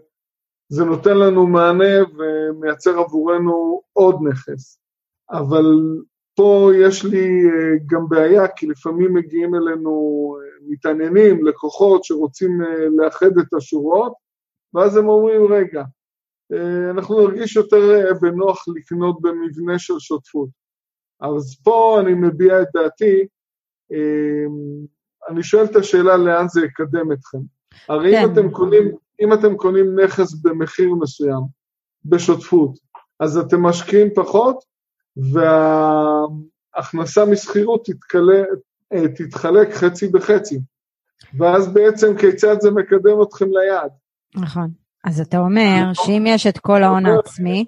זה 0.70 0.86
נותן 0.86 1.18
לנו 1.18 1.48
מענה 1.48 1.96
ומייצר 2.18 3.00
עבורנו 3.00 3.82
עוד 3.94 4.16
נכס. 4.30 4.80
אבל 5.32 5.66
פה 6.36 6.72
יש 6.76 7.06
לי 7.06 7.44
uh, 7.44 7.84
גם 7.86 8.10
בעיה, 8.10 8.48
כי 8.48 8.68
לפעמים 8.68 9.14
מגיעים 9.14 9.56
אלינו 9.56 9.92
uh, 10.38 10.64
מתעניינים, 10.70 11.46
לקוחות 11.46 12.04
שרוצים 12.04 12.62
uh, 12.62 12.66
לאחד 12.98 13.38
את 13.38 13.54
השורות, 13.54 14.14
ואז 14.74 14.98
הם 14.98 15.10
אומרים, 15.10 15.54
רגע, 15.54 15.84
אה, 16.54 16.90
אנחנו 16.92 17.28
נרגיש 17.28 17.56
יותר 17.56 17.92
אה, 17.92 18.14
בנוח 18.22 18.66
לקנות 18.76 19.22
במבנה 19.22 19.80
של 19.80 20.00
שותפות. 20.00 20.50
אז 21.22 21.62
פה 21.64 21.98
אני 22.02 22.14
מביע 22.14 22.62
את 22.62 22.68
דעתי, 22.74 23.28
אני 25.30 25.44
שואל 25.44 25.66
את 25.66 25.76
השאלה 25.76 26.18
לאן 26.18 26.48
זה 26.48 26.62
יקדם 26.66 27.12
אתכם. 27.12 27.38
הרי 27.90 28.12
כן. 28.12 28.24
אם, 28.24 28.34
אתם 28.34 28.52
קונים, 28.52 28.92
אם 29.22 29.34
אתם 29.34 29.58
קונים 29.58 30.00
נכס 30.00 30.34
במחיר 30.34 30.94
מסוים, 31.00 31.42
בשותפות, 32.06 32.78
אז 33.20 33.38
אתם 33.38 33.62
משקיעים 33.62 34.08
פחות, 34.16 34.64
וההכנסה 36.76 37.26
משכירות 37.26 37.88
תתחלק 39.16 39.74
חצי 39.74 40.08
בחצי. 40.08 40.60
ואז 41.38 41.74
בעצם 41.74 42.18
כיצד 42.18 42.56
זה 42.60 42.72
מקדם 42.72 43.22
אתכם 43.22 43.46
ליעד. 43.46 43.92
נכון. 44.36 44.70
אז 45.04 45.22
אתה 45.22 45.38
אומר 45.38 45.94
שאם 45.94 46.24
יש 46.28 46.48
את 46.48 46.58
כל 46.58 46.84
ההון 46.84 47.06
העצמי, 47.06 47.66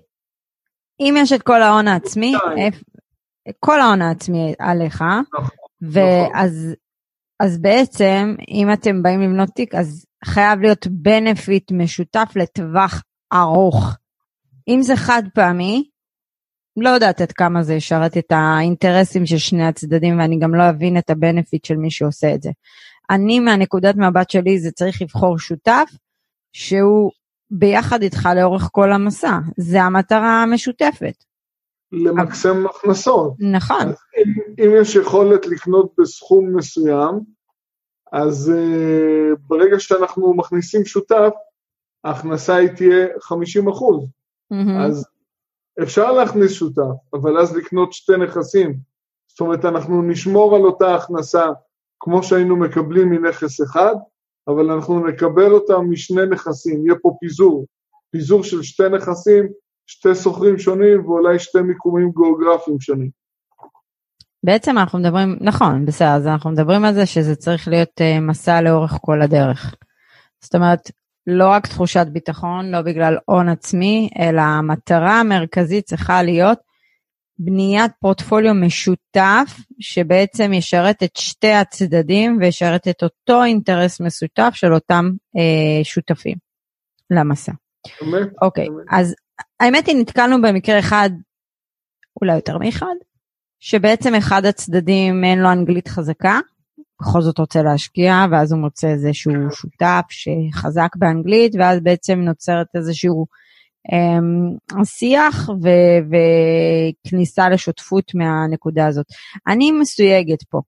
אם 1.00 1.16
יש 1.18 1.34
את 1.34 1.42
כל 1.42 1.62
ההון 1.62 1.88
העצמי, 1.88 2.34
כל 3.60 3.82
ההון 3.82 4.02
העצמי 4.02 4.54
עליך, 4.60 5.04
נכון, 5.34 5.56
ואז 5.92 6.76
אז 7.40 7.62
בעצם, 7.62 8.36
אם 8.50 8.74
אתם 8.74 9.04
באים 9.04 9.22
לבנות 9.22 9.50
תיק, 9.56 9.76
אז 9.76 10.06
חייב 10.26 10.60
להיות 10.60 10.88
בנפיט 10.88 11.72
משותף 11.72 12.32
לטווח 12.36 13.04
ארוך. 13.34 13.98
אם 14.68 14.82
זה 14.82 14.96
חד 14.96 15.24
פעמי, 15.34 15.90
לא 16.78 16.90
יודעת 16.90 17.22
עד 17.22 17.32
כמה 17.32 17.64
זה 17.64 17.74
ישרת 17.74 18.18
את 18.18 18.32
האינטרסים 18.32 19.26
של 19.26 19.38
שני 19.38 19.68
הצדדים, 19.68 20.20
ואני 20.20 20.40
גם 20.40 20.56
לא 20.56 20.70
אבין 20.70 20.98
את 20.98 21.10
הבנפיט 21.10 21.66
של 21.66 21.76
מי 21.76 21.92
שעושה 21.92 22.34
את 22.34 22.42
זה. 22.42 22.52
אני, 23.10 23.40
מהנקודת 23.40 23.96
מבט 23.96 24.30
שלי, 24.30 24.60
זה 24.60 24.72
צריך 24.72 25.02
לבחור 25.02 25.40
שותף 25.40 25.90
שהוא 26.54 27.12
ביחד 27.52 28.02
איתך 28.02 28.30
לאורך 28.36 28.70
כל 28.72 28.94
המסע. 28.94 29.40
זה 29.58 29.82
המטרה 29.82 30.44
המשותפת. 30.44 31.24
למקסם 31.94 32.66
הכנסות. 32.66 33.34
נכון. 33.40 33.88
אם, 34.18 34.64
אם 34.66 34.72
יש 34.82 34.96
יכולת 34.96 35.46
לקנות 35.46 35.94
בסכום 36.00 36.56
מסוים, 36.56 37.20
אז 38.12 38.52
uh, 38.56 39.38
ברגע 39.48 39.80
שאנחנו 39.80 40.34
מכניסים 40.34 40.86
שותף, 40.86 41.34
ההכנסה 42.04 42.56
היא 42.56 42.70
תהיה 42.70 43.08
50 43.22 43.68
אחוז. 43.68 44.06
Mm-hmm. 44.54 44.86
אז 44.86 45.08
אפשר 45.84 46.12
להכניס 46.12 46.52
שותף, 46.52 47.14
אבל 47.14 47.38
אז 47.38 47.56
לקנות 47.56 47.94
שתי 47.94 48.18
נכסים. 48.18 48.78
זאת 49.28 49.40
אומרת, 49.40 49.66
אנחנו 49.66 50.02
נשמור 50.02 50.56
על 50.56 50.62
אותה 50.62 50.96
הכנסה 50.96 51.46
כמו 52.00 52.24
שהיינו 52.24 52.56
מקבלים 52.56 53.10
מנכס 53.10 53.62
אחד, 53.62 53.96
אבל 54.48 54.72
אנחנו 54.72 55.08
נקבל 55.08 55.52
אותם 55.52 55.82
משני 55.90 56.26
נכסים, 56.32 56.86
יהיה 56.86 57.00
פה 57.02 57.16
פיזור, 57.20 57.66
פיזור 58.12 58.44
של 58.44 58.64
שתי 58.64 58.90
נכסים, 58.90 59.48
שתי 59.86 60.16
סוחרים 60.16 60.58
שונים 60.58 61.06
ואולי 61.06 61.40
שתי 61.40 61.62
מיקומים 61.62 62.12
גיאוגרפיים 62.16 62.80
שונים. 62.80 63.10
בעצם 64.46 64.78
אנחנו 64.78 65.00
מדברים, 65.00 65.38
נכון, 65.42 65.86
בסדר, 65.86 66.08
אז 66.08 66.28
אנחנו 66.28 66.50
מדברים 66.50 66.86
על 66.86 66.94
זה 66.94 67.06
שזה 67.06 67.36
צריך 67.36 67.68
להיות 67.68 68.02
uh, 68.02 68.22
מסע 68.22 68.62
לאורך 68.62 68.98
כל 69.02 69.22
הדרך. 69.22 69.76
זאת 70.42 70.56
אומרת, 70.56 70.92
לא 71.28 71.50
רק 71.50 71.68
תחושת 71.68 72.06
ביטחון, 72.12 72.72
לא 72.72 72.82
בגלל 72.82 73.18
הון 73.26 73.50
עצמי, 73.50 74.10
אלא 74.20 74.42
המטרה 74.42 75.20
המרכזית 75.20 75.86
צריכה 75.86 76.24
להיות 76.24 76.60
בניית 77.40 77.92
פורטפוליו 78.00 78.54
משותף 78.54 79.58
שבעצם 79.80 80.54
ישרת 80.54 81.04
את 81.04 81.16
שתי 81.18 81.52
הצדדים 81.52 82.38
וישרת 82.42 82.88
את 82.88 83.04
אותו 83.04 83.44
אינטרס 83.44 84.02
משותף 84.02 84.52
של 84.54 84.74
אותם 84.74 85.12
אה, 85.38 85.84
שותפים 85.84 86.36
למסע. 87.10 87.52
אוקיי, 88.42 88.68
אז 88.92 89.16
האמת 89.60 89.88
היא 89.88 89.96
נתקלנו 89.96 90.42
במקרה 90.42 90.80
אחד, 90.80 91.10
אולי 92.22 92.36
יותר 92.36 92.58
מאחד, 92.58 92.96
שבעצם 93.60 94.16
אחד 94.16 94.46
הצדדים 94.46 95.24
אין 95.24 95.40
לו 95.40 95.52
אנגלית 95.52 95.88
חזקה, 95.88 96.40
בכל 97.02 97.22
זאת 97.22 97.40
רוצה 97.40 97.62
להשקיע, 97.62 98.26
ואז 98.32 98.52
הוא 98.52 98.62
מוצא 98.62 98.88
איזשהו 98.88 99.32
שותף 99.52 100.06
שחזק 100.10 100.90
באנגלית, 100.96 101.56
ואז 101.60 101.80
בעצם 101.80 102.20
נוצרת 102.20 102.68
איזשהו 102.76 103.26
אמ, 103.92 104.84
שיח 104.86 105.50
ו- 105.50 106.16
וכניסה 107.06 107.50
לשותפות 107.50 108.16
מהנקודה 108.16 108.88
הזאת. 108.88 109.06
אני 109.48 109.72
מסויגת 109.72 110.44
פה, 110.44 110.62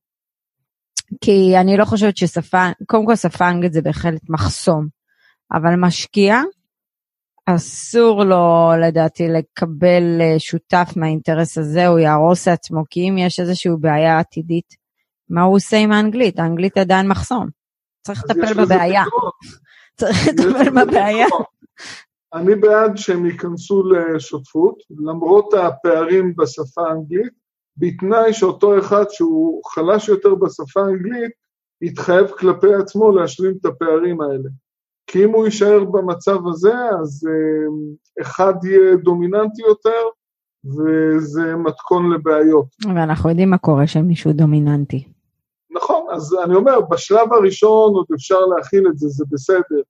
כי 1.22 1.58
אני 1.58 1.78
לא 1.78 1.86
חושבת 1.86 2.18
ששפה, 2.18 2.70
קודם 2.86 3.06
כל 3.06 3.16
שפה 3.16 3.50
אנגלית 3.50 3.74
זה 3.74 3.82
בהחלט 3.82 4.30
מחסום, 4.30 4.88
אבל 5.54 5.76
משקיע, 5.76 6.42
אסור 7.46 8.24
לו 8.24 8.72
לדעתי 8.82 9.28
לקבל 9.28 10.22
אה, 10.22 10.40
שותף 10.40 10.94
מהאינטרס 10.96 11.58
הזה, 11.58 11.88
הוא 11.88 12.00
יהרוס 12.00 12.48
לעצמו, 12.48 12.84
כי 12.90 13.10
אם 13.10 13.18
יש 13.18 13.40
איזושהי 13.40 13.72
בעיה 13.80 14.20
עתידית, 14.20 14.76
מה 15.30 15.42
הוא 15.42 15.56
עושה 15.56 15.78
עם 15.78 15.92
האנגלית? 15.92 16.40
האנגלית 16.40 16.78
עדיין 16.78 17.08
מחסום. 17.08 17.48
צריך 18.02 18.24
לטפל 18.26 18.54
בבעיה. 18.54 19.04
צריך 20.00 20.28
לטפל 20.28 20.70
בבעיה. 20.70 21.28
אני 22.34 22.56
בעד 22.56 22.98
שהם 22.98 23.26
ייכנסו 23.26 23.84
לשותפות, 23.84 24.76
למרות 25.06 25.54
הפערים 25.54 26.36
בשפה 26.36 26.82
האנגלית, 26.90 27.34
בתנאי 27.78 28.34
שאותו 28.34 28.80
אחד 28.80 29.04
שהוא 29.10 29.62
חלש 29.66 30.10
יותר 30.10 30.36
בשפה 30.36 30.82
האנגלית, 30.82 31.32
יתחייב 31.82 32.28
כלפי 32.28 32.74
עצמו 32.74 33.12
להשלים 33.12 33.54
את 33.62 33.66
הפערים 33.66 34.22
האלה. 34.22 34.50
כי 35.08 35.26
אם 35.26 35.30
הוא 35.30 35.46
יישאר 35.46 35.84
במצב 35.84 36.48
הזה, 36.48 36.74
אז 37.02 37.28
אה, 37.30 38.22
אחד 38.22 38.54
יהיה 38.64 38.96
דומיננטי 38.96 39.62
יותר, 39.62 40.02
וזה 40.66 41.56
מתכון 41.56 42.14
לבעיות. 42.14 42.66
ואנחנו 42.96 43.30
יודעים 43.30 43.50
מה 43.50 43.58
קורה 43.58 43.86
כשמישהו 43.86 44.34
דומיננטי. 44.34 45.08
נכון, 45.72 46.06
אז 46.12 46.36
אני 46.44 46.56
אומר, 46.56 46.82
בשלב 46.82 47.34
הראשון 47.34 47.94
עוד 47.94 48.06
אפשר 48.16 48.40
להכיל 48.40 48.88
את 48.88 48.98
זה, 48.98 49.08
זה 49.08 49.26
בסדר, 49.32 49.82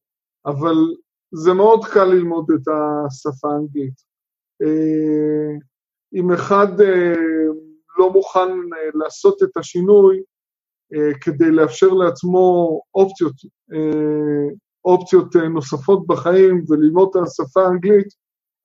אבל 0.45 0.75
זה 1.31 1.53
מאוד 1.53 1.85
קל 1.85 2.03
ללמוד 2.03 2.45
את 2.51 2.67
השפה 2.67 3.47
האנגלית. 3.47 3.93
אה, 4.61 5.57
אם 6.13 6.31
אחד 6.31 6.81
אה, 6.81 7.13
לא 7.97 8.13
מוכן 8.13 8.49
אה, 8.49 8.89
לעשות 8.93 9.43
את 9.43 9.57
השינוי 9.57 10.21
כדי 11.21 11.51
לאפשר 11.51 11.87
לעצמו 11.87 12.81
אופציות, 12.95 13.33
אופציות 14.85 15.35
נוספות 15.35 16.07
בחיים 16.07 16.63
וללמוד 16.69 17.09
את 17.11 17.21
השפה 17.27 17.61
האנגלית, 17.61 18.07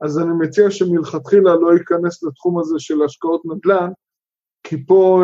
אז 0.00 0.18
אני 0.18 0.30
מציע 0.40 0.70
שמלכתחילה 0.70 1.54
לא 1.54 1.72
ייכנס 1.72 2.22
לתחום 2.22 2.58
הזה 2.58 2.74
של 2.78 3.02
השקעות 3.02 3.42
נדל"ן, 3.44 3.90
כי 4.62 4.86
פה 4.86 5.22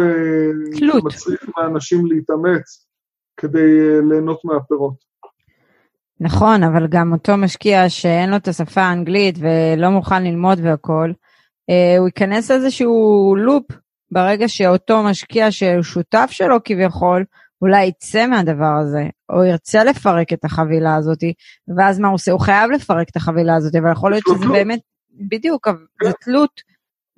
תלות. 0.78 1.04
מצריך 1.04 1.48
מאנשים 1.56 2.06
להתאמץ 2.06 2.86
כדי 3.36 4.02
ליהנות 4.08 4.44
מהפירות. 4.44 5.06
נכון, 6.20 6.62
אבל 6.62 6.86
גם 6.86 7.12
אותו 7.12 7.36
משקיע 7.36 7.88
שאין 7.88 8.30
לו 8.30 8.36
את 8.36 8.48
השפה 8.48 8.80
האנגלית 8.80 9.38
ולא 9.38 9.90
מוכן 9.90 10.24
ללמוד 10.24 10.58
והכול, 10.62 11.14
אה, 11.70 11.98
הוא 11.98 12.06
ייכנס 12.06 12.50
לאיזשהו 12.50 13.34
לופ 13.38 13.64
ברגע 14.10 14.48
שאותו 14.48 15.02
משקיע 15.02 15.50
שהוא 15.50 15.82
שותף 15.82 16.28
שלו 16.30 16.56
כביכול, 16.64 17.24
אולי 17.62 17.84
יצא 17.84 18.26
מהדבר 18.26 18.74
הזה, 18.80 19.02
או 19.32 19.44
ירצה 19.44 19.84
לפרק 19.84 20.32
את 20.32 20.44
החבילה 20.44 20.94
הזאת, 20.94 21.24
ואז 21.76 21.98
מה 21.98 22.08
הוא 22.08 22.14
עושה? 22.14 22.32
הוא 22.32 22.40
חייב 22.40 22.70
לפרק 22.70 23.08
את 23.10 23.16
החבילה 23.16 23.54
הזאת, 23.54 23.74
אבל 23.74 23.92
יכול 23.92 24.10
להיות 24.10 24.24
שזה 24.26 24.48
באמת, 24.52 24.80
בדיוק, 25.30 25.68
זה 26.04 26.12
תלות 26.20 26.60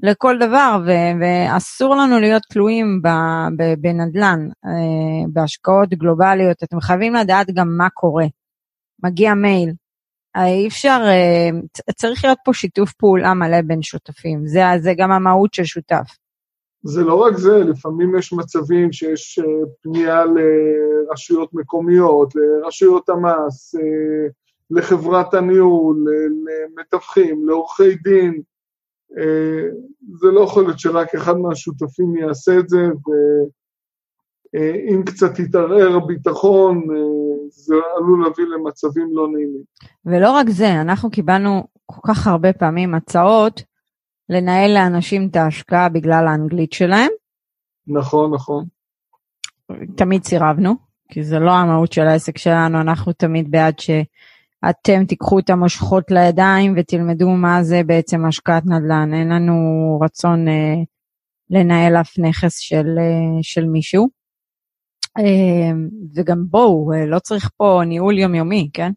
לכל 0.02 0.38
דבר, 0.38 0.78
ו- 0.87 1.21
ואסור 1.21 1.97
לנו 1.97 2.21
להיות 2.21 2.42
תלויים 2.50 3.02
בנדל"ן, 3.80 4.49
אה, 4.66 5.25
בהשקעות 5.33 5.88
גלובליות, 5.88 6.62
אתם 6.62 6.80
חייבים 6.80 7.14
לדעת 7.14 7.47
גם 7.54 7.76
מה 7.78 7.90
קורה. 7.90 8.26
מגיע 9.04 9.35
מייל. 9.35 9.73
אה, 10.37 10.47
אי 10.47 10.68
אפשר, 10.68 11.00
אה, 11.07 11.49
צריך 11.97 12.25
להיות 12.25 12.38
פה 12.45 12.52
שיתוף 12.52 12.92
פעולה 12.92 13.35
מלא 13.35 13.62
בין 13.62 13.83
שותפים, 13.83 14.47
זה, 14.47 14.62
זה 14.78 14.92
גם 14.97 15.12
המהות 15.12 15.54
של 15.54 15.64
שותף. 15.64 16.16
זה 16.88 17.04
לא 17.04 17.14
רק 17.14 17.37
זה, 17.37 17.59
לפעמים 17.59 18.18
יש 18.18 18.33
מצבים 18.33 18.92
שיש 18.92 19.38
אה, 19.38 19.45
פנייה 19.83 20.25
לרשויות 20.25 21.54
מקומיות, 21.54 22.33
לרשויות 22.35 23.09
המס, 23.09 23.75
לחברת 24.71 25.35
הניהול, 25.35 26.04
למתווכים, 26.47 27.49
לעורכי 27.49 27.95
דין. 27.95 28.42
זה 30.21 30.26
לא 30.33 30.40
יכול 30.40 30.64
להיות 30.64 30.78
שרק 30.78 31.14
אחד 31.14 31.37
מהשותפים 31.37 32.16
יעשה 32.16 32.59
את 32.59 32.68
זה, 32.68 32.87
ואם 34.54 35.02
קצת 35.07 35.38
יתערער 35.38 35.97
הביטחון, 35.97 36.87
זה 37.49 37.75
עלול 37.97 38.25
להביא 38.25 38.45
למצבים 38.45 39.09
לא 39.12 39.28
נעימים. 39.28 39.62
ולא 40.07 40.30
רק 40.30 40.49
זה, 40.49 40.80
אנחנו 40.80 41.11
קיבלנו 41.11 41.64
כל 41.87 42.00
כך 42.09 42.26
הרבה 42.26 42.52
פעמים 42.52 42.95
הצעות 42.95 43.62
לנהל 44.28 44.75
לאנשים 44.75 45.28
את 45.30 45.37
ההשקעה 45.37 45.88
בגלל 45.88 46.26
האנגלית 46.28 46.73
שלהם. 46.73 47.11
נכון, 47.87 48.35
נכון. 48.35 48.64
תמיד 49.97 50.25
סירבנו, 50.25 50.75
כי 51.12 51.25
זה 51.25 51.38
לא 51.38 51.52
המהות 51.52 51.92
של 51.92 52.02
העסק 52.02 52.38
שלנו, 52.38 52.80
אנחנו 52.80 53.12
תמיד 53.12 53.50
בעד 53.50 53.78
שאתם 53.78 55.04
תיקחו 55.04 55.38
את 55.38 55.50
המושכות 55.50 56.11
לידיים 56.11 56.75
ותלמדו 56.76 57.30
מה 57.30 57.62
זה 57.62 57.80
בעצם 57.87 58.26
השקעת 58.26 58.66
נדל"ן. 58.66 59.14
אין 59.14 59.28
לנו 59.28 59.54
רצון 60.02 60.49
אה, 60.49 60.75
לנהל 61.50 61.97
אף 61.97 62.18
נכס 62.18 62.58
של, 62.58 62.87
אה, 62.99 63.42
של 63.42 63.64
מישהו. 63.64 64.08
אמ, 65.18 65.88
וגם 66.14 66.44
בואו, 66.50 66.92
אה, 66.92 67.06
לא 67.06 67.18
צריך 67.18 67.50
פה 67.56 67.80
ניהול 67.87 68.18
יומיומי, 68.18 68.70
כן? 68.73 68.92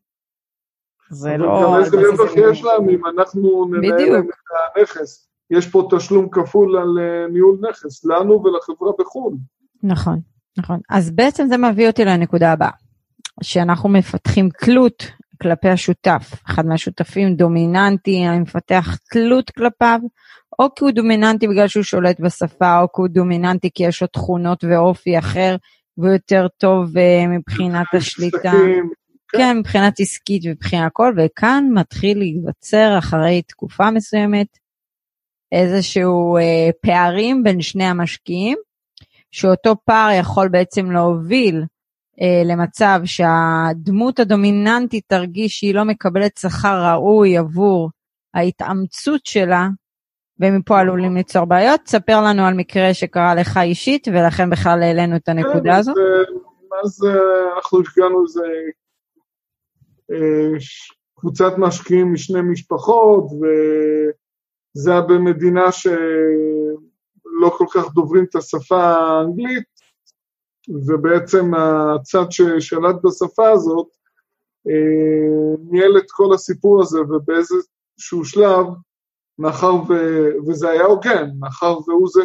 זה 1.11 1.37
לא... 1.37 1.61
גם 1.63 1.79
איזה 1.79 1.97
רווח 1.97 2.31
יש 2.35 2.63
להם 2.63 2.89
אם 2.89 3.01
אנחנו 3.05 3.65
ננהל 3.71 4.11
להם 4.11 4.27
את 4.29 4.77
הנכס. 4.77 5.27
יש 5.51 5.69
פה 5.69 5.87
תשלום 5.91 6.29
כפול 6.31 6.77
על 6.77 6.99
אה, 6.99 7.27
ניהול 7.31 7.57
נכס, 7.69 8.05
לנו 8.05 8.43
ולחברה 8.43 8.91
בחו"ל. 8.99 9.33
נכון, 9.83 10.19
נכון. 10.57 10.79
אז 10.89 11.11
בעצם 11.11 11.47
זה 11.47 11.57
מביא 11.57 11.87
אותי 11.87 12.05
לנקודה 12.05 12.51
הבאה, 12.51 12.69
שאנחנו 13.43 13.89
מפתחים 13.89 14.49
תלות 14.49 15.03
כלפי 15.41 15.69
השותף. 15.69 16.33
אחד 16.49 16.65
מהשותפים 16.65 17.35
דומיננטי, 17.35 18.27
אני 18.27 18.39
מפתח 18.39 18.97
תלות 19.11 19.49
כלפיו, 19.49 19.99
או 20.59 20.75
כי 20.75 20.83
הוא 20.83 20.91
דומיננטי 20.91 21.47
בגלל 21.47 21.67
שהוא 21.67 21.83
שולט 21.83 22.19
בשפה, 22.19 22.81
או 22.81 22.87
כי 22.87 23.01
הוא 23.01 23.07
דומיננטי 23.07 23.69
כי 23.73 23.83
יש 23.83 24.01
לו 24.01 24.07
תכונות 24.07 24.63
ואופי 24.63 25.19
אחר, 25.19 25.55
ויותר 25.97 26.47
טוב 26.57 26.97
uh, 26.97 27.27
מבחינת 27.29 27.87
השליטה. 27.97 28.51
כן, 29.37 29.57
מבחינת 29.57 29.99
עסקית 29.99 30.41
ומבחינת 30.45 30.87
הכל, 30.87 31.13
וכאן 31.17 31.69
מתחיל 31.73 32.17
להיווצר 32.17 32.97
אחרי 32.97 33.41
תקופה 33.41 33.91
מסוימת 33.91 34.47
איזשהו 35.51 36.37
uh, 36.37 36.41
פערים 36.81 37.43
בין 37.43 37.61
שני 37.61 37.83
המשקיעים, 37.83 38.57
שאותו 39.31 39.75
פער 39.85 40.11
יכול 40.19 40.47
בעצם 40.47 40.91
להוביל 40.91 41.63
uh, 41.63 42.23
למצב 42.45 43.01
שהדמות 43.05 44.19
הדומיננטית 44.19 45.03
תרגיש 45.07 45.59
שהיא 45.59 45.75
לא 45.75 45.83
מקבלת 45.83 46.37
שכר 46.37 46.83
ראוי 46.85 47.37
עבור 47.37 47.89
ההתאמצות 48.33 49.25
שלה 49.25 49.67
ומפה 50.39 50.79
עלולים 50.79 51.15
ליצור 51.15 51.45
בעיות. 51.45 51.87
ספר 51.87 52.21
לנו 52.21 52.45
על 52.45 52.53
מקרה 52.53 52.93
שקרה 52.93 53.35
לך 53.35 53.59
אישית, 53.63 54.07
ולכן 54.07 54.49
בכלל 54.49 54.83
העלינו 54.83 55.15
את 55.15 55.29
הנקודה 55.29 55.77
הזו. 55.77 55.93
אז 56.83 57.03
אה, 57.05 57.55
אנחנו 57.55 57.79
הפגענו 57.79 58.23
איזה 58.23 58.41
אה, 58.41 58.69
קבוצת 61.15 61.53
משקיעים 61.57 62.13
משני 62.13 62.41
משפחות, 62.41 63.25
וזה 64.75 64.91
היה 64.91 65.01
במדינה 65.01 65.71
שלא 65.71 67.49
כל 67.57 67.65
כך 67.73 67.93
דוברים 67.93 68.23
את 68.23 68.35
השפה 68.35 68.83
האנגלית, 68.83 69.63
ובעצם 70.87 71.51
הצד 71.53 72.25
ששלט 72.31 72.95
בשפה 73.03 73.49
הזאת 73.49 73.87
אה, 74.67 75.55
ניהל 75.71 75.97
את 75.97 76.11
כל 76.11 76.33
הסיפור 76.33 76.81
הזה, 76.81 77.01
ובאיזשהו 77.01 78.25
שלב 78.25 78.65
מאחר 79.39 79.73
ו... 79.75 79.93
וזה 80.47 80.69
היה 80.69 80.85
הוגן, 80.85 81.29
מאחר 81.39 81.77
והוא 81.87 82.07
זה 82.13 82.21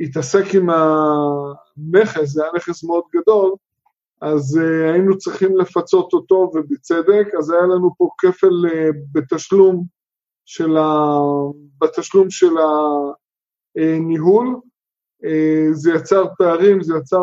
שהתעסק 0.00 0.54
עם 0.54 0.70
הנכס, 0.70 2.28
זה 2.28 2.42
היה 2.42 2.52
נכס 2.56 2.84
מאוד 2.84 3.04
גדול, 3.16 3.54
אז 4.20 4.58
uh, 4.58 4.92
היינו 4.92 5.18
צריכים 5.18 5.56
לפצות 5.56 6.12
אותו, 6.12 6.50
ובצדק, 6.54 7.26
אז 7.38 7.50
היה 7.50 7.62
לנו 7.62 7.90
פה 7.98 8.08
כפל 8.18 8.66
uh, 8.66 8.96
בתשלום 9.12 9.84
של 10.44 10.76
ה... 10.76 11.16
בתשלום 11.80 12.30
של 12.30 12.54
הניהול. 13.76 14.60
Uh, 15.24 15.72
זה 15.72 15.92
יצר 15.92 16.24
פערים, 16.38 16.82
זה 16.82 16.94
יצר 16.96 17.22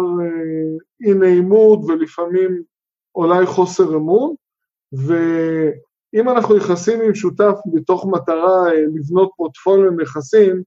אי 1.05 1.13
נעימות 1.13 1.79
ולפעמים 1.87 2.63
אולי 3.15 3.45
חוסר 3.45 3.95
אמון, 3.95 4.35
ו... 5.07 5.13
אם 6.15 6.29
אנחנו 6.29 6.57
נכנסים 6.57 7.01
עם 7.01 7.15
שותף 7.15 7.55
בתוך 7.73 8.05
מטרה 8.05 8.67
אה, 8.67 8.81
לבנות 8.95 9.31
פורטפוליו 9.37 9.91
נכסים, 9.91 10.63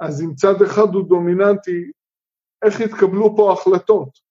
אז 0.00 0.22
אם 0.22 0.34
צד 0.34 0.62
אחד 0.62 0.94
הוא 0.94 1.08
דומיננטי, 1.08 1.90
איך 2.64 2.80
יתקבלו 2.80 3.36
פה 3.36 3.52
החלטות? 3.52 4.29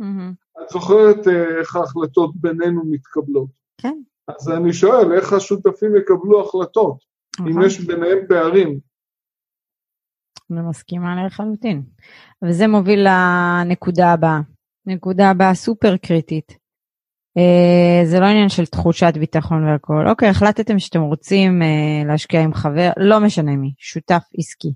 Mm-hmm. 0.00 0.62
את 0.62 0.68
זוכרת 0.68 1.28
אה, 1.28 1.58
איך 1.60 1.76
ההחלטות 1.76 2.36
בינינו 2.36 2.82
מתקבלות. 2.90 3.48
כן. 3.80 3.98
אז 4.28 4.50
אני 4.50 4.72
שואל, 4.72 5.12
איך 5.12 5.32
השותפים 5.32 5.96
יקבלו 5.96 6.40
החלטות, 6.40 6.96
mm-hmm. 6.96 7.42
אם 7.42 7.48
נכון. 7.48 7.62
יש 7.64 7.80
ביניהם 7.80 8.18
פערים? 8.28 8.78
אני 10.50 10.60
מסכימה 10.68 11.26
לחלוטין. 11.26 11.82
וזה 12.44 12.66
מוביל 12.66 13.06
לנקודה 13.08 14.12
הבאה. 14.12 14.40
נקודה 14.86 15.30
הבאה 15.30 15.54
סופר 15.54 15.96
קריטית. 15.96 16.64
Uh, 17.38 18.06
זה 18.06 18.20
לא 18.20 18.26
עניין 18.26 18.48
של 18.48 18.66
תחושת 18.66 19.12
ביטחון 19.18 19.64
והכל. 19.64 20.08
אוקיי, 20.08 20.28
החלטתם 20.28 20.78
שאתם 20.78 21.00
רוצים 21.00 21.62
uh, 21.62 22.08
להשקיע 22.08 22.42
עם 22.42 22.54
חבר, 22.54 22.90
לא 22.96 23.20
משנה 23.20 23.56
מי, 23.56 23.74
שותף 23.78 24.22
עסקי. 24.38 24.72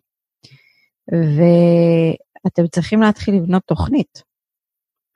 ואתם 1.12 2.66
צריכים 2.66 3.00
להתחיל 3.00 3.35
לבנות 3.35 3.62
תוכנית. 3.66 4.27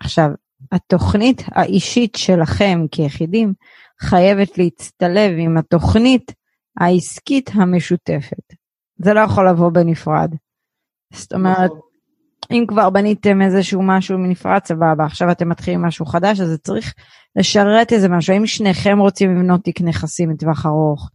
עכשיו, 0.05 0.29
התוכנית 0.73 1.43
האישית 1.53 2.15
שלכם 2.15 2.81
כיחידים 2.91 3.53
חייבת 4.01 4.59
להצטלב 4.59 5.33
עם 5.39 5.59
התוכנית 5.59 6.33
העסקית 6.81 7.51
המשותפת. 7.55 8.55
זה 8.97 9.15
לא 9.15 9.21
יכול 9.21 9.49
לבוא 9.49 9.71
בנפרד. 9.71 10.35
זאת 11.13 11.33
אומרת, 11.33 11.71
נכון. 11.71 11.81
אם 12.51 12.65
כבר 12.69 12.91
בניתם 12.91 13.43
איזשהו 13.43 13.83
משהו 13.83 14.19
מנפרד, 14.19 14.61
סבבה, 14.65 15.05
עכשיו 15.05 15.31
אתם 15.31 15.49
מתחילים 15.49 15.83
משהו 15.83 16.07
חדש, 16.07 16.41
אז 16.41 16.49
זה 16.49 16.59
צריך 16.59 16.95
לשרת 17.37 17.93
איזה 17.93 18.09
משהו. 18.09 18.35
האם 18.35 18.47
שניכם 18.47 18.99
רוצים 18.99 19.37
לבנות 19.37 19.65
תיק 19.65 19.81
נכסים 19.81 20.31
לטווח 20.31 20.67
ארוך? 20.67 21.11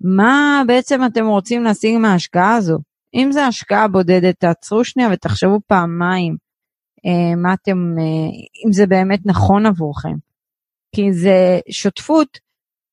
מה 0.00 0.62
בעצם 0.66 1.00
אתם 1.06 1.26
רוצים 1.26 1.62
להשיג 1.62 1.98
מההשקעה 1.98 2.54
הזו? 2.54 2.78
אם 3.14 3.32
זה 3.32 3.46
השקעה 3.46 3.88
בודדת, 3.88 4.34
תעצרו 4.38 4.84
שנייה 4.84 5.08
ותחשבו 5.12 5.60
פעמיים 5.66 6.36
מה 7.36 7.54
אתם, 7.54 7.94
אה, 7.98 8.30
אם 8.66 8.72
זה 8.72 8.86
באמת 8.86 9.20
נכון 9.24 9.66
עבורכם. 9.66 10.14
כי 10.94 11.12
זה 11.12 11.60
שותפות, 11.70 12.38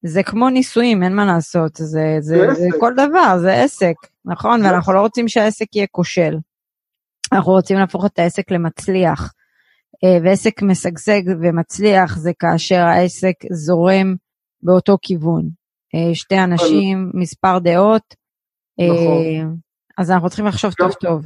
זה 0.06 0.24
כמו 0.24 0.50
נישואים, 0.50 1.04
אין 1.04 1.16
מה 1.16 1.26
לעשות, 1.26 1.76
זה, 1.76 2.18
זה, 2.20 2.20
זה, 2.20 2.54
זה 2.54 2.68
כל 2.80 2.94
דבר, 2.94 3.38
זה 3.42 3.64
עסק, 3.64 3.96
נכון? 4.26 4.66
ואנחנו 4.66 4.94
לא 4.94 5.02
רוצים 5.02 5.28
שהעסק 5.28 5.76
יהיה 5.76 5.88
כושל. 5.92 6.38
אנחנו 7.34 7.52
רוצים 7.52 7.78
להפוך 7.78 8.06
את 8.06 8.20
העסק 8.20 8.52
למצליח. 8.52 9.34
אה, 10.04 10.18
ועסק 10.24 10.62
משגשג 10.62 11.22
ומצליח 11.42 12.18
זה 12.18 12.32
כאשר 12.40 12.80
העסק 12.80 13.34
זורם 13.52 14.16
באותו 14.64 14.98
כיוון. 15.02 15.50
אה, 15.96 16.16
שתי 16.16 16.40
אנשים, 16.44 17.12
מספר 17.14 17.60
דעות, 17.60 18.16
אה, 18.80 18.86
נכון. 18.94 19.58
אז 19.98 20.12
אנחנו 20.12 20.28
צריכים 20.28 20.46
לחשוב 20.46 20.74
טוב 20.74 20.94
טוב. 20.94 21.26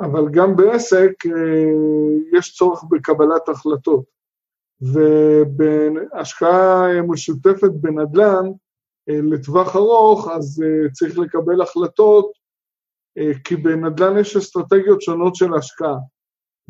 אבל 0.00 0.28
גם 0.30 0.56
בעסק 0.56 1.12
יש 2.32 2.56
צורך 2.56 2.84
בקבלת 2.90 3.48
החלטות. 3.48 4.04
ובהשקעה 4.92 7.02
משותפת 7.08 7.70
בנדל"ן 7.80 8.46
לטווח 9.06 9.76
ארוך, 9.76 10.28
אז 10.28 10.64
צריך 10.92 11.18
לקבל 11.18 11.62
החלטות, 11.62 12.32
כי 13.44 13.56
בנדל"ן 13.56 14.18
יש 14.18 14.36
אסטרטגיות 14.36 15.02
שונות 15.02 15.34
של 15.34 15.54
השקעה. 15.54 15.96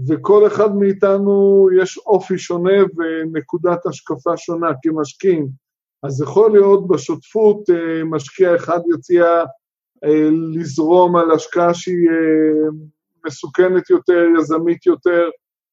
וכל 0.08 0.46
אחד 0.46 0.76
מאיתנו 0.76 1.68
יש 1.80 1.98
אופי 1.98 2.38
שונה 2.38 2.82
ונקודת 2.96 3.86
השקפה 3.86 4.36
שונה 4.36 4.70
כמשקיעים. 4.82 5.48
אז 6.02 6.22
יכול 6.22 6.52
להיות 6.52 6.88
בשותפות 6.88 7.70
אה, 7.70 8.04
משקיע 8.04 8.56
אחד 8.56 8.80
יציע 8.94 9.24
אה, 10.04 10.28
לזרום 10.54 11.16
על 11.16 11.30
השקעה 11.30 11.74
שהיא 11.74 12.08
אה, 12.10 12.68
מסוכנת 13.26 13.90
יותר, 13.90 14.24
יזמית 14.38 14.86
יותר, 14.86 15.28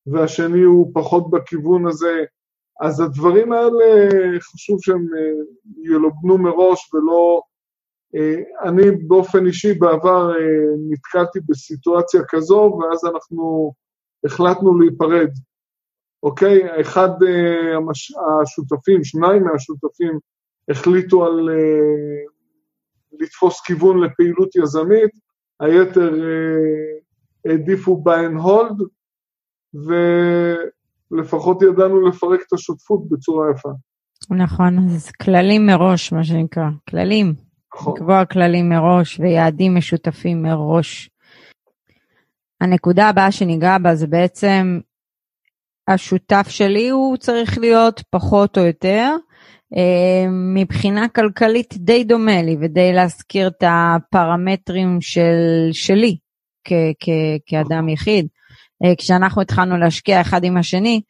והשני 0.08 0.62
הוא 0.62 0.92
פחות 0.94 1.30
בכיוון 1.32 1.88
הזה. 1.88 2.24
אז 2.82 3.00
הדברים 3.00 3.52
האלה 3.52 4.10
חשוב 4.40 4.78
שהם 4.82 5.06
ילובנו 5.84 6.38
מראש 6.38 6.94
ולא... 6.94 7.42
אני 8.64 8.92
באופן 9.08 9.46
אישי 9.46 9.74
בעבר 9.74 10.32
נתקלתי 10.90 11.40
בסיטואציה 11.50 12.22
כזו, 12.30 12.80
ואז 12.80 13.06
אנחנו 13.06 13.74
החלטנו 14.26 14.80
להיפרד, 14.80 15.30
אוקיי? 16.24 16.82
אחד. 16.82 17.10
השותפים, 18.42 19.04
שניים 19.04 19.44
מהשותפים, 19.44 20.20
החליטו 20.70 21.26
על 21.26 21.50
לתפוס 23.20 23.62
כיוון 23.62 24.04
לפעילות 24.04 24.56
יזמית, 24.56 25.12
היתר 25.60 26.14
העדיפו 27.45 28.04
buy 28.06 28.10
and 28.10 28.41
hold, 28.45 28.84
ולפחות 31.12 31.62
ידענו 31.62 32.08
לפרק 32.08 32.39
את 32.47 32.54
השותפות 32.54 33.10
בצורה 33.10 33.51
יפה. 33.51 33.69
נכון, 34.30 34.77
אז 34.77 35.12
כללים 35.12 35.65
מראש, 35.65 36.12
מה 36.12 36.23
שנקרא, 36.23 36.69
כללים. 36.89 37.34
נכון. 37.75 37.93
לקבוע 37.95 38.25
כללים 38.25 38.69
מראש 38.69 39.19
ויעדים 39.19 39.75
משותפים 39.75 40.43
מראש. 40.43 41.10
הנקודה 42.62 43.10
הבאה 43.10 43.32
שניגע 43.32 43.77
בה 43.77 43.95
זה 43.95 44.08
בעצם 44.08 44.80
השותף 45.88 46.45
שלי 46.49 46.89
הוא 46.89 47.17
צריך 47.17 47.58
להיות 47.58 48.01
פחות 48.10 48.58
או 48.58 48.63
יותר 48.65 49.15
אה, 49.77 50.25
מבחינה 50.30 51.08
כלכלית 51.08 51.73
די 51.77 52.04
דומה 52.04 52.41
לי 52.41 52.58
ודי 52.62 52.93
להזכיר 52.93 53.47
את 53.47 53.63
הפרמטרים 53.67 55.01
של, 55.01 55.69
שלי 55.71 56.17
כ, 56.63 56.74
כ, 57.00 57.10
כאדם 57.45 57.89
יחיד. 57.89 58.28
אה, 58.86 58.95
כשאנחנו 58.97 59.41
התחלנו 59.41 59.78
להשקיע 59.78 60.21
אחד 60.21 60.43
עם 60.43 60.58
השני, 60.58 61.02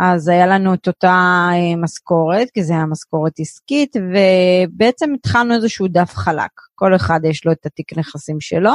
אז 0.00 0.28
היה 0.28 0.46
לנו 0.46 0.74
את 0.74 0.88
אותה 0.88 1.48
אה, 1.52 1.76
משכורת, 1.76 2.50
כי 2.50 2.64
זה 2.64 2.72
היה 2.72 2.86
משכורת 2.86 3.32
עסקית, 3.38 3.96
ובעצם 3.96 5.10
התחלנו 5.14 5.54
איזשהו 5.54 5.88
דף 5.88 6.14
חלק. 6.14 6.50
כל 6.74 6.96
אחד 6.96 7.20
יש 7.24 7.46
לו 7.46 7.52
את 7.52 7.66
התיק 7.66 7.98
נכסים 7.98 8.40
שלו, 8.40 8.72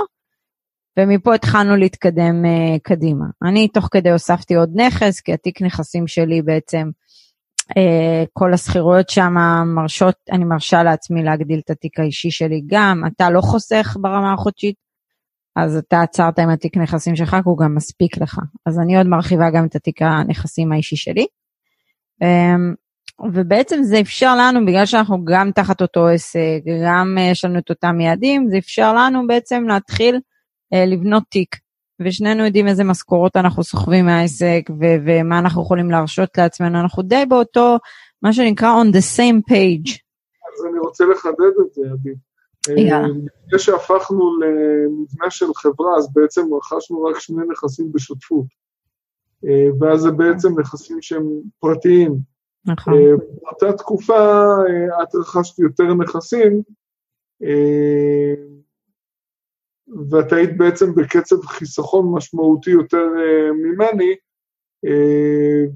ומפה 1.00 1.36
התחלנו 1.36 1.76
להתקדם 1.76 2.46
uh, 2.46 2.80
קדימה. 2.84 3.26
אני 3.44 3.68
תוך 3.68 3.88
כדי 3.92 4.12
הוספתי 4.12 4.56
עוד 4.56 4.72
נכס, 4.76 5.22
כי 5.22 5.34
התיק 5.34 5.62
נכסים 5.62 6.08
שלי 6.08 6.42
בעצם, 6.42 6.90
כל 8.34 8.54
השכירויות 8.54 9.10
שם 9.10 9.34
מרשות, 9.76 10.16
אני 10.32 10.44
מרשה 10.44 10.84
לעצמי 10.84 11.24
להגדיל 11.24 11.60
את 11.66 11.70
התיק 11.70 12.00
האישי 12.00 12.32
שלי 12.32 12.62
גם, 12.66 13.04
אתה 13.08 13.30
לא 13.30 13.42
חוסך 13.42 13.98
ברמה 14.02 14.34
החודשית, 14.34 14.76
אז 15.56 15.78
אתה 15.78 16.02
עצרת 16.02 16.40
עם 16.40 16.50
התיק 16.50 16.78
נכסים 16.78 17.16
שלך, 17.16 17.30
כי 17.30 17.42
הוא 17.46 17.58
גם 17.58 17.76
מספיק 17.76 18.18
לך. 18.18 18.40
אז 18.66 18.80
אני 18.80 18.98
עוד 18.98 19.08
מרחיבה 19.08 19.50
גם 19.50 19.66
את 19.66 19.76
התיק 19.76 20.02
הנכסים 20.02 20.72
האישי 20.72 20.96
שלי. 20.96 21.26
Um, 22.24 22.76
ובעצם 23.34 23.84
זה 23.84 24.00
אפשר 24.00 24.36
לנו, 24.36 24.66
בגלל 24.66 24.86
שאנחנו 24.86 25.26
גם 25.26 25.52
תחת 25.52 25.82
אותו 25.82 26.08
עסק, 26.08 26.60
גם 26.86 27.18
יש 27.32 27.46
לנו 27.46 27.60
את 27.60 27.70
אותם 27.70 28.02
יעדים, 28.02 28.50
זה 28.50 28.58
אפשר 28.58 28.94
לנו 28.94 29.28
בעצם 29.28 29.64
להתחיל 29.68 30.20
אה, 30.74 30.86
לבנות 30.86 31.24
תיק, 31.30 31.56
ושנינו 32.02 32.46
יודעים 32.46 32.68
איזה 32.68 32.84
משכורות 32.84 33.36
אנחנו 33.36 33.64
סוחבים 33.64 34.06
מהעסק 34.06 34.62
ו- 34.70 34.98
ומה 35.06 35.40
אנחנו 35.40 35.62
יכולים 35.62 35.92
להרשות 35.92 36.38
לעצמנו, 36.38 36.80
אנחנו 36.80 37.04
די 37.04 37.26
באותו, 37.30 37.78
מה 38.22 38.34
שנקרא 38.34 38.84
on 38.84 38.96
the 38.96 39.18
same 39.18 39.52
page. 39.52 39.92
אז 40.48 40.66
אני 40.70 40.80
רוצה 40.80 41.06
לחדד 41.06 41.54
את 41.66 41.74
זה, 41.74 41.82
עדי. 41.92 42.16
אה, 42.70 43.08
לפני 43.46 43.60
שהפכנו 43.60 44.40
למבנה 44.40 45.30
של 45.30 45.46
חברה, 45.56 45.98
אז 45.98 46.14
בעצם 46.14 46.54
רכשנו 46.54 47.04
רק 47.04 47.20
שני 47.20 47.44
נכסים 47.52 47.92
בשותפות. 47.92 48.46
אה, 49.46 49.68
ואז 49.80 50.02
זה 50.02 50.12
בעצם 50.12 50.60
נכסים 50.60 51.02
שהם 51.02 51.30
פרטיים. 51.60 52.18
נכון. 52.66 52.94
באותה 53.42 53.78
תקופה 53.78 54.54
את 55.04 55.16
רכשת 55.16 55.60
יותר 55.60 55.94
נכסים, 55.94 56.62
ואת 60.10 60.34
היית 60.34 60.58
בעצם 60.58 60.96
בקצב 60.96 61.46
חיסכון 61.46 62.12
משמעותי 62.16 62.72
יותר 62.72 63.08
ממני, 63.54 64.16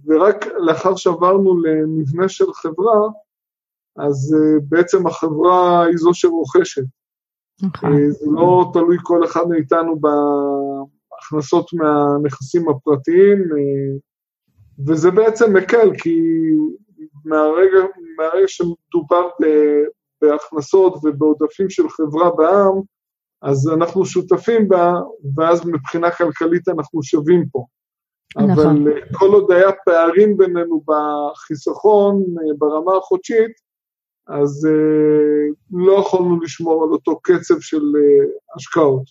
ורק 0.05 0.45
לאחר 0.57 0.95
שעברנו 0.95 1.61
למבנה 1.63 2.29
של 2.29 2.53
חברה, 2.53 3.09
אז 3.97 4.35
uh, 4.37 4.61
בעצם 4.69 5.07
החברה 5.07 5.85
היא 5.85 5.97
זו 5.97 6.13
שרוכשת. 6.13 6.83
נכון. 7.63 7.93
Uh, 7.93 8.11
זה 8.11 8.25
לא 8.31 8.69
תלוי 8.73 8.97
כל 9.03 9.25
אחד 9.25 9.47
מאיתנו 9.49 9.99
בהכנסות 9.99 11.69
מהנכסים 11.73 12.69
הפרטיים, 12.69 13.37
uh, 13.37 13.99
וזה 14.87 15.11
בעצם 15.11 15.53
מקל, 15.53 15.91
כי 15.97 16.19
מהרגע, 17.25 17.79
מהרגע 18.17 18.47
שמדובר 18.47 19.27
בהכנסות 20.21 20.93
ובעודפים 21.03 21.69
של 21.69 21.89
חברה 21.89 22.29
בעם, 22.35 22.81
אז 23.41 23.69
אנחנו 23.69 24.05
שותפים 24.05 24.67
בה, 24.67 24.93
ואז 25.35 25.65
מבחינה 25.65 26.11
כלכלית 26.11 26.67
אנחנו 26.67 27.03
שווים 27.03 27.45
פה. 27.51 27.65
נכון. 28.37 28.49
אבל 28.49 28.91
אה, 28.91 28.99
כל 29.13 29.33
עוד 29.33 29.51
היה 29.51 29.71
פערים 29.85 30.37
בינינו 30.37 30.81
בחיסכון 30.87 32.15
אה, 32.15 32.57
ברמה 32.57 32.97
החודשית, 32.97 33.51
אז 34.29 34.67
uh, 34.67 35.53
לא 35.71 35.99
יכולנו 35.99 36.41
לשמור 36.41 36.83
על 36.83 36.89
אותו 36.89 37.19
קצב 37.19 37.59
של 37.59 37.77
uh, 37.77 38.55
השקעות. 38.55 39.03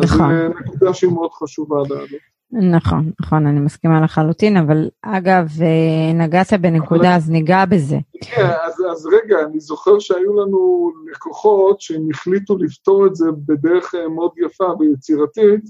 נכון. 0.00 0.34
אז 0.34 0.52
זו 0.52 0.58
נקודה 0.60 0.94
שהיא 0.94 1.10
מאוד 1.10 1.30
חשובה 1.32 1.76
לענות. 1.90 2.32
נכון, 2.52 3.10
נכון, 3.20 3.46
אני 3.46 3.60
מסכימה 3.60 4.00
לחלוטין, 4.00 4.56
אבל 4.56 4.88
אגב, 5.02 5.48
אה, 5.62 6.12
נגעת 6.14 6.52
בנקודה, 6.60 7.16
אז 7.16 7.30
ניגע 7.30 7.64
בזה. 7.64 7.98
כן, 8.22 8.50
אז, 8.66 8.82
אז 8.92 9.06
רגע, 9.06 9.36
אני 9.44 9.60
זוכר 9.60 9.98
שהיו 9.98 10.40
לנו 10.40 10.92
לקוחות 11.10 11.80
שהם 11.80 12.02
החליטו 12.10 12.58
לפתור 12.58 13.06
את 13.06 13.14
זה 13.14 13.24
בדרך 13.46 13.94
אה, 13.94 14.08
מאוד 14.08 14.30
יפה 14.36 14.64
ויצירתית, 14.78 15.64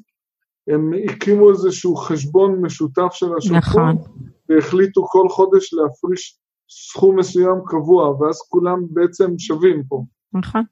הם 0.68 0.92
הקימו 1.04 1.50
איזשהו 1.50 1.96
חשבון 1.96 2.60
משותף 2.60 3.12
של 3.12 3.26
השותפות, 3.36 3.62
נכון. 3.62 3.96
והחליטו 4.48 5.06
כל 5.06 5.28
חודש 5.28 5.74
להפריש 5.74 6.38
סכום 6.74 7.18
מסוים 7.18 7.60
קבוע, 7.66 8.08
ואז 8.08 8.40
כולם 8.48 8.78
בעצם 8.90 9.38
שווים 9.38 9.82
פה. 9.88 10.04
נכון. 10.32 10.62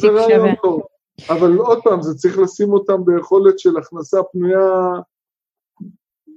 זה 0.00 0.08
רעיון 0.08 0.54
טוב. 0.62 0.82
אבל 1.30 1.56
עוד 1.56 1.82
פעם, 1.84 2.02
זה 2.02 2.14
צריך 2.14 2.38
לשים 2.38 2.72
אותם 2.72 3.04
ביכולת 3.04 3.58
של 3.58 3.76
הכנסה 3.76 4.18
פנויה 4.32 4.68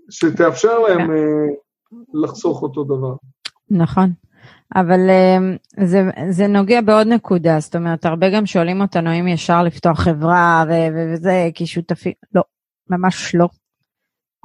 שתאפשר 0.10 0.80
להם 0.80 1.08
כן. 1.08 1.12
אה, 1.12 1.48
לחסוך 2.14 2.62
אותו 2.62 2.84
דבר. 2.84 3.16
נכון. 3.70 4.12
אבל 4.76 5.10
אה, 5.10 5.38
זה, 5.86 6.10
זה 6.30 6.48
נוגע 6.48 6.82
בעוד 6.82 7.08
נקודה, 7.08 7.60
זאת 7.60 7.76
אומרת, 7.76 8.06
הרבה 8.06 8.30
גם 8.30 8.46
שואלים 8.46 8.82
אותנו 8.82 9.20
אם 9.20 9.28
ישר 9.28 9.64
לפתוח 9.64 10.00
חברה 10.00 10.64
ו- 10.70 11.14
וזה 11.14 11.50
כשותפים, 11.54 12.14
לא, 12.34 12.42
ממש 12.90 13.36
לא. 13.36 13.48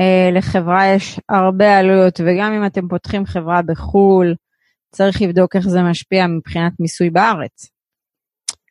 Uh, 0.02 0.34
לחברה 0.38 0.86
יש 0.86 1.20
הרבה 1.28 1.78
עלויות, 1.78 2.20
וגם 2.20 2.52
אם 2.52 2.66
אתם 2.66 2.88
פותחים 2.88 3.26
חברה 3.26 3.62
בחו"ל, 3.62 4.34
צריך 4.92 5.22
לבדוק 5.22 5.56
איך 5.56 5.68
זה 5.68 5.82
משפיע 5.82 6.26
מבחינת 6.26 6.72
מיסוי 6.80 7.10
בארץ. 7.10 7.68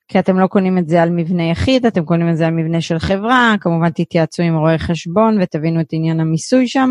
כי 0.08 0.20
אתם 0.20 0.40
לא 0.40 0.48
קונים 0.48 0.78
את 0.78 0.90
זה 0.90 1.02
על 1.02 1.10
מבנה 1.10 1.44
יחיד, 1.44 1.86
אתם 1.86 2.06
קונים 2.06 2.30
את 2.30 2.38
זה 2.38 2.48
על 2.48 2.54
מבנה 2.54 2.82
של 2.82 3.00
חברה, 3.00 3.56
כמובן 3.62 3.90
תתייעצו 3.90 4.44
עם 4.44 4.58
רואי 4.58 4.80
חשבון 4.80 5.42
ותבינו 5.42 5.82
את 5.82 5.88
עניין 5.92 6.20
המיסוי 6.20 6.68
שם, 6.68 6.90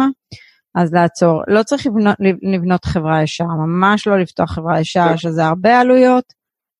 אז 0.74 0.94
לעצור. 0.94 1.42
לא 1.48 1.62
צריך 1.62 1.86
לבנות, 1.86 2.16
לבנות 2.42 2.84
חברה 2.84 3.22
ישר, 3.22 3.44
ממש 3.44 4.06
לא 4.06 4.18
לפתוח 4.20 4.50
חברה 4.50 4.80
ישר, 4.80 5.06
יש 5.14 5.24
לזה 5.24 5.44
הרבה 5.44 5.80
עלויות, 5.80 6.24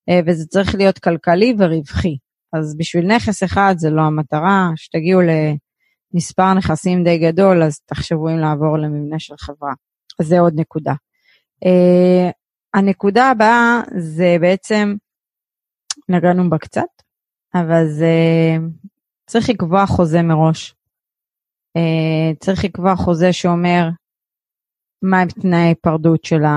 אה, 0.09 0.21
וזה 0.27 0.47
צריך 0.47 0.75
להיות 0.75 0.99
כלכלי 0.99 1.55
ורווחי. 1.59 2.17
אז 2.53 2.77
בשביל 2.79 3.07
נכס 3.07 3.43
אחד 3.43 3.75
זה 3.79 3.91
לא 3.91 4.03
המטרה, 4.03 4.71
שתגיעו 4.77 5.21
למספר 6.15 6.55
נכסים 6.55 7.05
די 7.05 7.19
גדול, 7.19 7.63
אז 7.63 7.81
תחשבו 7.81 8.29
אם 8.29 8.39
לעבור 8.39 8.79
למבנה 8.79 9.19
של 9.19 9.35
חברה. 9.39 9.73
אז 10.21 10.27
זה 10.27 10.41
עוד 10.41 10.53
נקודה. 10.57 10.93
Uh, 11.65 12.31
הנקודה 12.75 13.31
הבאה 13.31 13.81
זה 13.99 14.37
בעצם, 14.41 14.95
נגענו 16.09 16.51
בה 16.51 16.59
קצת, 16.59 17.03
אבל 17.55 17.89
זה 17.89 18.15
צריך 19.27 19.51
לקבוע 19.51 19.87
חוזה 19.87 20.23
מראש. 20.23 20.75
Uh, 21.79 22.37
צריך 22.41 22.65
לקבוע 22.65 22.97
חוזה 22.97 23.33
שאומר 23.33 23.89
מה 25.03 25.21
הם 25.21 25.29
תנאי 25.29 25.59
ההיפרדות 25.59 26.25
של 26.25 26.45
ה... 26.45 26.55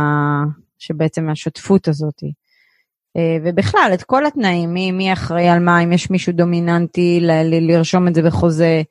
שבעצם 0.80 1.30
השותפות 1.30 1.88
הזאת. 1.88 2.24
אה, 3.18 3.38
ובכלל, 3.44 3.92
את 3.94 4.04
כל 4.04 4.26
התנאים, 4.26 4.74
מי, 4.74 4.92
מי 4.92 5.14
אחראי 5.14 5.48
על 5.48 5.60
מה, 5.60 5.84
אם 5.84 5.92
יש 5.92 6.10
מישהו 6.10 6.34
דומיננטי, 6.34 7.20
ל, 7.22 7.32
ל, 7.32 7.72
לרשום 7.72 8.08
את 8.08 8.16
זה 8.16 8.22
בחוזה, 8.22 8.82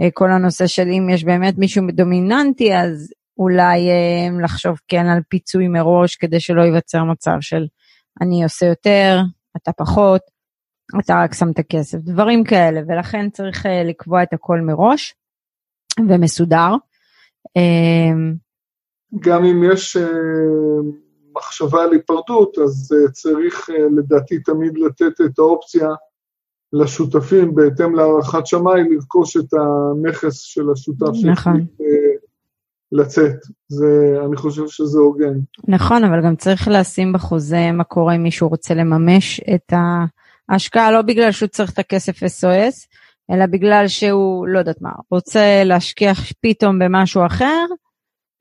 אה, 0.00 0.08
כל 0.14 0.30
הנושא 0.30 0.66
של 0.66 0.88
אם 0.88 1.08
יש 1.10 1.24
באמת 1.24 1.58
מישהו 1.58 1.82
דומיננטי, 1.92 2.76
אז 2.76 3.12
אולי 3.38 3.88
אה, 3.90 4.42
לחשוב 4.44 4.78
כן 4.88 5.06
על 5.06 5.20
פיצוי 5.28 5.68
מראש, 5.68 6.16
כדי 6.16 6.40
שלא 6.40 6.62
ייווצר 6.62 7.04
מצב 7.04 7.36
של 7.40 7.66
אני 8.20 8.44
עושה 8.44 8.66
יותר, 8.66 9.18
אתה 9.56 9.72
פחות, 9.72 10.20
אתה 11.04 11.22
רק 11.24 11.34
שם 11.34 11.50
את 11.50 11.58
הכסף, 11.58 11.98
דברים 11.98 12.44
כאלה, 12.44 12.80
ולכן 12.88 13.30
צריך 13.30 13.66
לקבוע 13.84 14.22
את 14.22 14.32
הכל 14.32 14.60
מראש 14.60 15.14
ומסודר. 16.08 16.74
גם 19.20 19.44
אם 19.44 19.62
יש 19.72 19.96
מחשבה 21.36 21.82
על 21.82 21.92
היפרדות, 21.92 22.58
אז 22.58 22.94
uh, 22.94 23.10
צריך 23.10 23.70
לדעתי 23.96 24.38
תמיד 24.38 24.78
לתת 24.78 25.20
את 25.20 25.38
האופציה 25.38 25.88
לשותפים 26.72 27.54
בהתאם 27.54 27.94
להערכת 27.94 28.46
שמאי 28.46 28.82
לרכוש 28.90 29.36
את 29.36 29.54
הנכס 29.54 30.38
של 30.38 30.70
השותף 30.72 31.06
נכון. 31.06 31.34
שהחליט 31.34 31.70
לצאת. 32.92 33.36
זה, 33.68 34.16
אני 34.26 34.36
חושב 34.36 34.62
שזה 34.68 34.98
הוגן. 34.98 35.34
נכון, 35.68 36.04
אבל 36.04 36.24
גם 36.24 36.36
צריך 36.36 36.68
לשים 36.68 37.12
בחוזה 37.12 37.72
מה 37.72 37.84
קורה 37.84 38.14
אם 38.14 38.22
מישהו 38.22 38.48
רוצה 38.48 38.74
לממש 38.74 39.40
את 39.54 39.72
ההשקעה, 40.48 40.92
לא 40.92 41.02
בגלל 41.02 41.32
שהוא 41.32 41.48
צריך 41.48 41.70
את 41.70 41.78
הכסף 41.78 42.22
SOS, 42.22 42.86
אלא 43.30 43.46
בגלל 43.46 43.88
שהוא, 43.88 44.46
לא 44.46 44.58
יודעת 44.58 44.82
מה, 44.82 44.90
רוצה 45.10 45.62
להשקיע 45.64 46.12
פתאום 46.40 46.78
במשהו 46.78 47.26
אחר, 47.26 47.64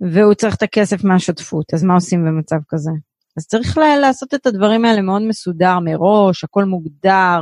והוא 0.02 0.34
צריך 0.34 0.56
את 0.56 0.64
הכסף 0.64 1.04
מהשותפות, 1.04 1.74
אז 1.74 1.84
מה 1.84 1.94
עושים 1.94 2.26
במצב 2.26 2.58
כזה? 2.70 2.92
אז 3.38 3.48
צריך 3.48 3.78
לעשות 4.02 4.34
את 4.34 4.46
הדברים 4.46 4.86
האלה 4.86 5.02
מאוד 5.02 5.22
מסודר 5.22 5.80
מראש, 5.80 6.44
הכל 6.44 6.66
מוגדר, 6.66 7.40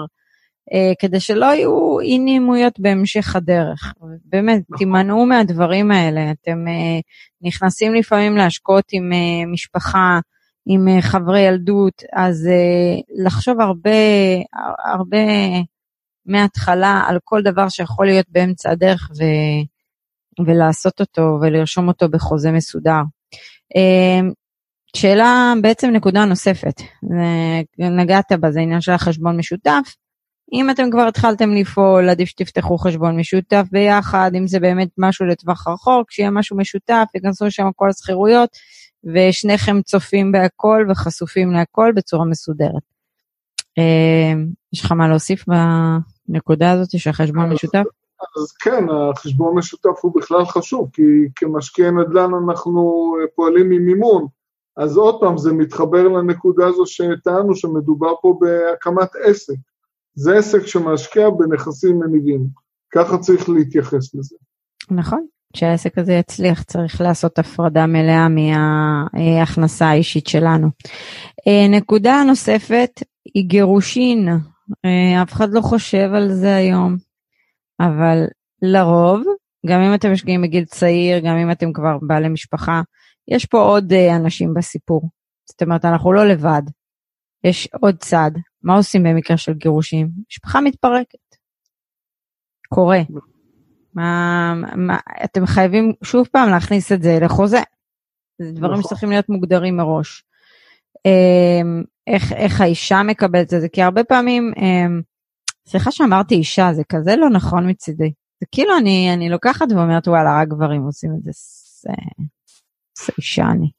כדי 1.00 1.20
שלא 1.20 1.46
יהיו 1.46 2.00
אי 2.00 2.20
נעימויות 2.20 2.80
בהמשך 2.80 3.36
הדרך. 3.36 3.94
באמת, 4.26 4.62
נכון. 4.70 4.78
תימנעו 4.78 5.26
מהדברים 5.26 5.92
האלה. 5.92 6.32
אתם 6.32 6.68
אה, 6.68 7.00
נכנסים 7.42 7.94
לפעמים 7.94 8.38
להשקעות 8.38 8.86
עם 8.92 9.14
אה, 9.14 9.46
משפחה, 9.52 10.20
עם 10.66 10.88
אה, 10.88 11.02
חברי 11.02 11.40
ילדות, 11.40 12.04
אז 12.14 12.48
אה, 12.48 13.24
לחשוב 13.26 13.62
הרבה, 13.62 14.00
הרבה 14.94 15.18
מההתחלה 16.26 17.04
על 17.08 17.18
כל 17.24 17.42
דבר 17.42 17.70
שיכול 17.70 18.06
להיות 18.06 18.26
באמצע 18.30 18.72
הדרך, 18.72 19.12
ו... 19.20 19.24
ולעשות 20.46 21.00
אותו 21.00 21.38
ולרשום 21.42 21.88
אותו 21.88 22.10
בחוזה 22.10 22.52
מסודר. 22.52 23.02
שאלה, 24.96 25.54
בעצם 25.62 25.90
נקודה 25.90 26.26
נוספת, 26.26 26.82
נגעת 27.80 28.32
בה, 28.40 28.52
זה 28.52 28.60
עניין 28.60 28.82
של 28.82 28.92
החשבון 28.92 29.38
משותף. 29.38 29.96
אם 30.54 30.70
אתם 30.70 30.92
כבר 30.92 31.08
התחלתם 31.08 31.54
לפעול, 31.54 32.10
עדיף 32.10 32.30
שתפתחו 32.30 32.78
חשבון 32.78 33.20
משותף 33.20 33.64
ביחד, 33.72 34.32
אם 34.38 34.48
זה 34.48 34.60
באמת 34.60 34.90
משהו 34.98 35.26
לטווח 35.26 35.68
רחוק, 35.68 36.12
שיהיה 36.12 36.32
משהו 36.32 36.58
משותף, 36.58 37.06
ייכנסו 37.16 37.52
שם 37.52 37.70
כל 37.76 37.90
השכירויות, 37.90 38.50
ושניכם 39.04 39.82
צופים 39.82 40.32
בהכל 40.32 40.86
וחשופים 40.90 41.52
להכל 41.52 41.92
בצורה 41.96 42.26
מסודרת. 42.26 42.82
אמ, 43.78 44.48
יש 44.74 44.86
לך 44.86 44.92
מה 44.92 45.08
להוסיף 45.08 45.46
בנקודה 46.28 46.72
הזאת 46.72 47.00
של 47.00 47.10
החשבון 47.10 47.50
משותף? 47.50 47.84
אז 48.42 48.52
כן, 48.52 48.86
החשבון 48.90 49.58
משותף 49.58 50.00
הוא 50.02 50.12
בכלל 50.16 50.46
חשוב, 50.46 50.90
כי 50.94 51.02
כמשקיעי 51.36 51.92
נדל"ן 51.92 52.32
אנחנו 52.50 53.14
פועלים 53.36 53.72
עם 53.72 53.86
מימון. 53.86 54.28
אז 54.78 54.98
עוד 54.98 55.20
פעם, 55.20 55.38
זה 55.38 55.54
מתחבר 55.54 56.08
לנקודה 56.08 56.68
הזו 56.68 56.86
שטענו 56.86 57.56
שמדובר 57.56 58.14
פה 58.22 58.40
בהקמת 58.40 59.10
עסק. 59.24 59.56
זה 60.16 60.38
עסק 60.38 60.66
שמשקיע 60.66 61.30
בנכסים 61.30 62.00
מניבים. 62.00 62.48
ככה 62.94 63.18
צריך 63.18 63.50
להתייחס 63.50 64.16
לזה. 64.16 64.36
נכון, 64.92 65.26
כשהעסק 65.54 65.98
הזה 65.98 66.14
יצליח 66.14 66.64
צריך 66.64 67.02
לעשות 67.02 67.40
הפרדה 67.40 67.86
מלאה 67.88 68.28
מההכנסה 68.30 69.86
האישית 69.86 70.28
שלנו. 70.28 70.68
אה, 71.48 71.68
נקודה 71.70 72.24
נוספת 72.28 73.04
היא 73.36 73.46
גירושין. 73.46 74.28
אה, 74.86 75.22
אף 75.22 75.34
אחד 75.34 75.50
לא 75.52 75.62
חושב 75.62 76.10
על 76.14 76.34
זה 76.34 76.56
היום. 76.56 76.98
אבל 77.80 78.26
לרוב, 78.62 79.24
גם 79.66 79.82
אם 79.82 79.94
אתם 79.94 80.12
משקיעים 80.12 80.42
בגיל 80.42 80.66
צעיר, 80.66 81.20
גם 81.20 81.38
אם 81.38 81.52
אתם 81.52 81.74
כבר 81.74 81.98
בעלי 82.02 82.30
משפחה, 82.30 82.82
יש 83.28 83.46
פה 83.46 83.60
עוד 83.62 83.94
uh, 83.94 84.16
אנשים 84.16 84.54
בסיפור. 84.54 85.10
זאת 85.50 85.62
אומרת, 85.62 85.86
אנחנו 85.86 86.14
לא 86.14 86.28
לבד. 86.28 86.62
יש 87.44 87.68
עוד 87.82 87.96
צד. 87.98 88.32
מה 88.64 88.76
עושים 88.76 89.04
במקרה 89.04 89.38
של 89.38 89.54
גירושים? 89.54 90.10
משפחה 90.30 90.62
מתפרקת. 90.62 91.36
קורה. 92.74 93.00
מה, 93.94 94.54
מה, 94.76 94.98
אתם 95.24 95.46
חייבים 95.46 95.94
שוב 96.04 96.28
פעם 96.32 96.50
להכניס 96.50 96.92
את 96.92 97.04
זה 97.04 97.18
לחוזה. 97.22 97.60
זה 98.42 98.52
דברים 98.52 98.72
נכון. 98.72 98.84
שצריכים 98.84 99.10
להיות 99.10 99.30
מוגדרים 99.30 99.78
מראש. 99.78 100.24
Um, 100.98 101.86
איך, 102.08 102.34
איך 102.34 102.62
האישה 102.62 103.04
מקבלת 103.04 103.54
את 103.54 103.62
זה? 103.62 103.70
כי 103.70 103.82
הרבה 103.82 104.04
פעמים 104.04 104.54
um, 104.56 105.04
סליחה 105.68 105.92
שאמרתי 105.92 106.36
אישה, 106.36 106.74
זה 106.74 106.84
כזה 106.90 107.16
לא 107.16 107.30
נכון 107.30 107.70
מצידי. 107.70 108.12
זה 108.40 108.46
כאילו 108.52 108.78
אני, 108.78 109.14
אני 109.14 109.30
לוקחת 109.30 109.68
ואומרת, 109.72 110.08
וואלה, 110.08 110.42
רק 110.42 110.48
גברים 110.48 110.82
עושים 110.82 111.12
את 111.18 111.24
זה. 111.24 111.32
זה, 111.34 111.94
זה 113.06 113.14
אישה 113.18 113.44
אני. 113.44 113.70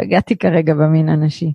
פגעתי 0.00 0.36
כרגע 0.36 0.74
במין 0.74 1.08
הנשי. 1.08 1.52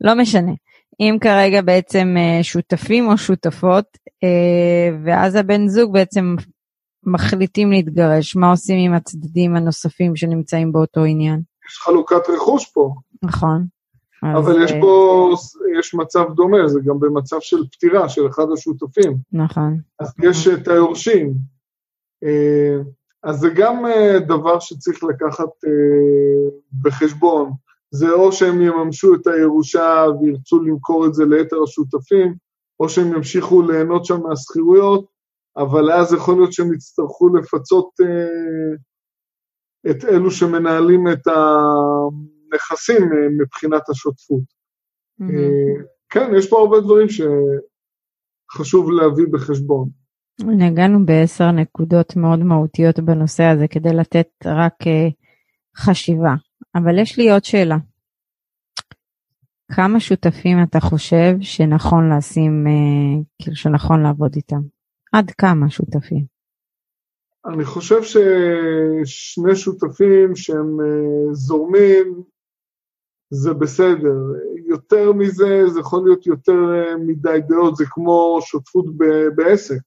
לא 0.00 0.14
משנה. 0.14 0.52
אם 1.00 1.16
כרגע 1.20 1.62
בעצם 1.62 2.14
אה, 2.18 2.42
שותפים 2.42 3.08
או 3.08 3.18
שותפות, 3.18 3.84
אה, 4.24 4.98
ואז 5.04 5.34
הבן 5.34 5.68
זוג 5.68 5.92
בעצם 5.92 6.36
מחליטים 7.06 7.70
להתגרש, 7.70 8.36
מה 8.36 8.50
עושים 8.50 8.78
עם 8.78 8.94
הצדדים 8.94 9.56
הנוספים 9.56 10.16
שנמצאים 10.16 10.72
באותו 10.72 11.04
עניין? 11.04 11.40
יש 11.68 11.78
חלוקת 11.78 12.28
רכוש 12.34 12.66
פה. 12.66 12.94
נכון. 13.22 13.66
אבל 14.22 14.64
יש 14.64 14.72
פה, 14.80 15.28
אה, 15.32 15.78
יש 15.78 15.94
מצב 15.94 16.24
דומה, 16.34 16.68
זה 16.68 16.80
גם 16.86 17.00
במצב 17.00 17.36
של 17.40 17.56
פטירה 17.72 18.08
של 18.08 18.26
אחד 18.26 18.46
השותפים. 18.54 19.16
נכון. 19.32 19.78
אז 20.00 20.14
יש 20.22 20.48
את 20.48 20.68
היורשים. 20.68 21.34
אה, 23.24 23.30
אז 23.30 23.36
זה 23.36 23.48
גם 23.56 23.86
אה, 23.86 24.18
דבר 24.18 24.60
שצריך 24.60 25.04
לקחת 25.04 25.48
בחשבון. 26.82 27.52
זה 27.90 28.10
או 28.10 28.32
שהם 28.32 28.60
יממשו 28.60 29.14
את 29.14 29.26
הירושה 29.26 30.04
וירצו 30.20 30.62
למכור 30.62 31.06
את 31.06 31.14
זה 31.14 31.24
ליתר 31.24 31.56
השותפים, 31.62 32.34
או 32.80 32.88
שהם 32.88 33.12
ימשיכו 33.12 33.62
ליהנות 33.62 34.04
שם 34.04 34.20
מהשכירויות, 34.22 35.04
אבל 35.56 35.92
אז 35.92 36.12
יכול 36.12 36.34
להיות 36.34 36.52
שהם 36.52 36.74
יצטרכו 36.74 37.36
לפצות 37.36 37.90
את 39.90 40.04
אלו 40.04 40.30
שמנהלים 40.30 41.08
את 41.08 41.26
ה... 41.26 41.56
נכסים 42.54 43.02
אה, 43.02 43.28
מבחינת 43.38 43.88
השותפות. 43.88 44.42
Mm-hmm. 45.20 45.82
כן, 46.08 46.30
יש 46.38 46.50
פה 46.50 46.58
הרבה 46.58 46.80
דברים 46.80 47.06
שחשוב 48.50 48.90
להביא 48.90 49.26
בחשבון. 49.32 49.88
נגענו 50.46 51.06
בעשר 51.06 51.50
נקודות 51.50 52.16
מאוד 52.16 52.38
מהותיות 52.38 53.00
בנושא 53.00 53.44
הזה 53.44 53.68
כדי 53.68 53.92
לתת 53.92 54.28
רק 54.44 54.86
אה, 54.86 55.08
חשיבה, 55.76 56.34
אבל 56.74 56.98
יש 56.98 57.18
לי 57.18 57.30
עוד 57.30 57.44
שאלה. 57.44 57.76
כמה 59.72 60.00
שותפים 60.00 60.62
אתה 60.62 60.80
חושב 60.80 61.36
שנכון 61.40 62.12
לשים, 62.12 62.66
כאילו 63.42 63.56
שנכון 63.56 64.02
לעבוד 64.02 64.34
איתם? 64.36 64.60
עד 65.12 65.30
כמה 65.30 65.70
שותפים? 65.70 66.24
אני 67.46 67.64
חושב 67.64 68.02
ששני 68.02 69.56
שותפים 69.56 70.36
שהם 70.36 70.76
זורמים 71.32 72.22
זה 73.30 73.54
בסדר. 73.54 74.16
יותר 74.66 75.12
מזה, 75.12 75.62
זה 75.68 75.80
יכול 75.80 76.04
להיות 76.04 76.26
יותר 76.26 76.58
מדי 77.06 77.38
דעות, 77.48 77.76
זה 77.76 77.84
כמו 77.90 78.38
שותפות 78.42 78.86
בעסק. 79.36 79.82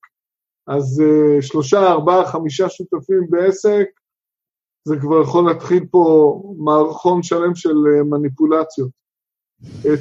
אז 0.66 1.02
שלושה, 1.40 1.92
ארבעה, 1.92 2.26
חמישה 2.26 2.68
שותפים 2.68 3.26
בעסק, 3.30 3.86
זה 4.84 4.96
כבר 5.00 5.22
יכול 5.22 5.44
להתחיל 5.44 5.86
פה 5.90 6.42
מערכון 6.58 7.22
שלם 7.22 7.54
של 7.54 7.74
מניפולציות. 8.10 8.90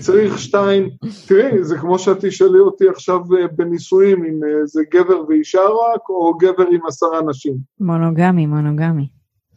צריך 0.01 0.39
שתיים, 0.39 0.89
תראי, 1.27 1.63
זה 1.63 1.77
כמו 1.77 1.99
שאת 1.99 2.17
תשאלי 2.21 2.59
אותי 2.59 2.89
עכשיו 2.89 3.19
בנישואים, 3.55 4.25
אם 4.25 4.39
זה 4.65 4.81
גבר 4.91 5.27
ואישה 5.27 5.61
רק, 5.61 6.09
או 6.09 6.37
גבר 6.37 6.67
עם 6.71 6.85
עשרה 6.87 7.21
נשים. 7.21 7.57
מונוגמי, 7.79 8.45
מונוגמי. 8.45 9.09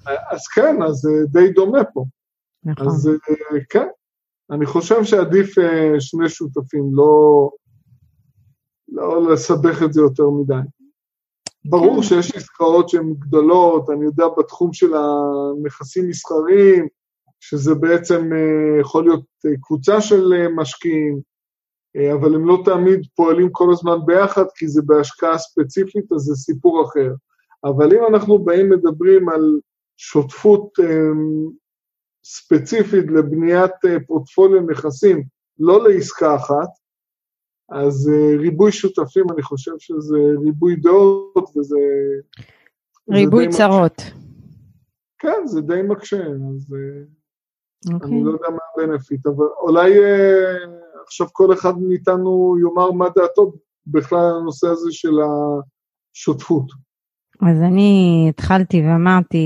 אז 0.06 0.46
כן, 0.54 0.82
אז 0.82 0.94
זה 0.94 1.10
די 1.28 1.52
דומה 1.52 1.84
פה. 1.84 2.04
נכון. 2.64 2.86
אז 2.86 3.10
כן, 3.70 3.86
אני 4.50 4.66
חושב 4.66 5.04
שעדיף 5.04 5.54
שני 5.98 6.28
שותפים, 6.28 6.90
לא, 6.92 7.50
לא 8.88 9.32
לסבך 9.32 9.82
את 9.82 9.92
זה 9.92 10.00
יותר 10.00 10.30
מדי. 10.30 10.68
ברור 11.68 11.96
כן. 11.96 12.02
שיש 12.02 12.36
עסקאות 12.36 12.88
שהן 12.88 13.14
גדולות, 13.18 13.90
אני 13.90 14.04
יודע 14.04 14.24
בתחום 14.38 14.72
של 14.72 14.92
הנכסים 14.94 16.08
מסחריים, 16.08 16.86
שזה 17.40 17.74
בעצם 17.74 18.30
יכול 18.80 19.04
להיות 19.04 19.24
קבוצה 19.60 20.00
של 20.00 20.32
משקיעים, 20.56 21.20
אבל 22.14 22.34
הם 22.34 22.46
לא 22.46 22.62
תמיד 22.64 23.00
פועלים 23.14 23.48
כל 23.52 23.72
הזמן 23.72 23.98
ביחד, 24.06 24.44
כי 24.54 24.68
זה 24.68 24.82
בהשקעה 24.86 25.38
ספציפית, 25.38 26.12
אז 26.12 26.20
זה 26.20 26.34
סיפור 26.34 26.84
אחר. 26.84 27.12
אבל 27.64 27.94
אם 27.94 28.14
אנחנו 28.14 28.38
באים 28.38 28.70
מדברים 28.70 29.28
על 29.28 29.60
שותפות 29.96 30.72
ספציפית 32.24 33.04
לבניית 33.10 33.72
פורטפוליו 34.06 34.60
נכסים, 34.60 35.24
לא 35.58 35.88
לעסקה 35.88 36.36
אחת, 36.36 36.68
אז 37.68 38.10
ריבוי 38.38 38.72
שותפים, 38.72 39.24
אני 39.34 39.42
חושב 39.42 39.72
שזה 39.78 40.18
ריבוי 40.44 40.76
דעות 40.76 41.56
וזה... 41.56 41.76
ריבוי 43.10 43.48
צרות. 43.48 43.92
מקשה. 43.92 44.16
כן, 45.18 45.46
זה 45.46 45.60
די 45.60 45.82
מקשה, 45.82 46.16
אז 46.16 46.74
okay. 46.74 47.90
אני 47.90 47.94
אוקיי. 47.94 48.22
לא 48.24 48.30
יודע 48.30 48.48
מה 48.50 48.84
הבנפיט, 48.84 49.26
אבל 49.26 49.46
אולי 49.60 49.92
עכשיו 51.06 51.26
כל 51.32 51.52
אחד 51.52 51.78
מאיתנו 51.78 52.56
יאמר 52.60 52.90
מה 52.90 53.08
דעתו 53.16 53.52
בכלל 53.86 54.18
על 54.18 54.36
הנושא 54.40 54.66
הזה 54.68 54.92
של 54.92 55.14
השותפות. 56.14 56.66
אז 57.42 57.62
אני 57.62 58.26
התחלתי 58.28 58.82
ואמרתי 58.82 59.44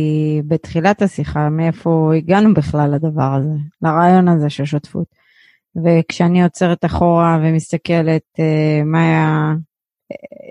בתחילת 0.48 1.02
השיחה 1.02 1.48
מאיפה 1.48 2.12
הגענו 2.16 2.54
בכלל 2.54 2.90
לדבר 2.94 3.34
הזה, 3.38 3.54
לרעיון 3.82 4.28
הזה 4.28 4.50
של 4.50 4.64
שותפות. 4.64 5.19
וכשאני 5.76 6.42
עוצרת 6.42 6.84
אחורה 6.84 7.38
ומסתכלת 7.42 8.22
uh, 8.36 8.84
מה 8.84 9.02
היה, 9.02 9.52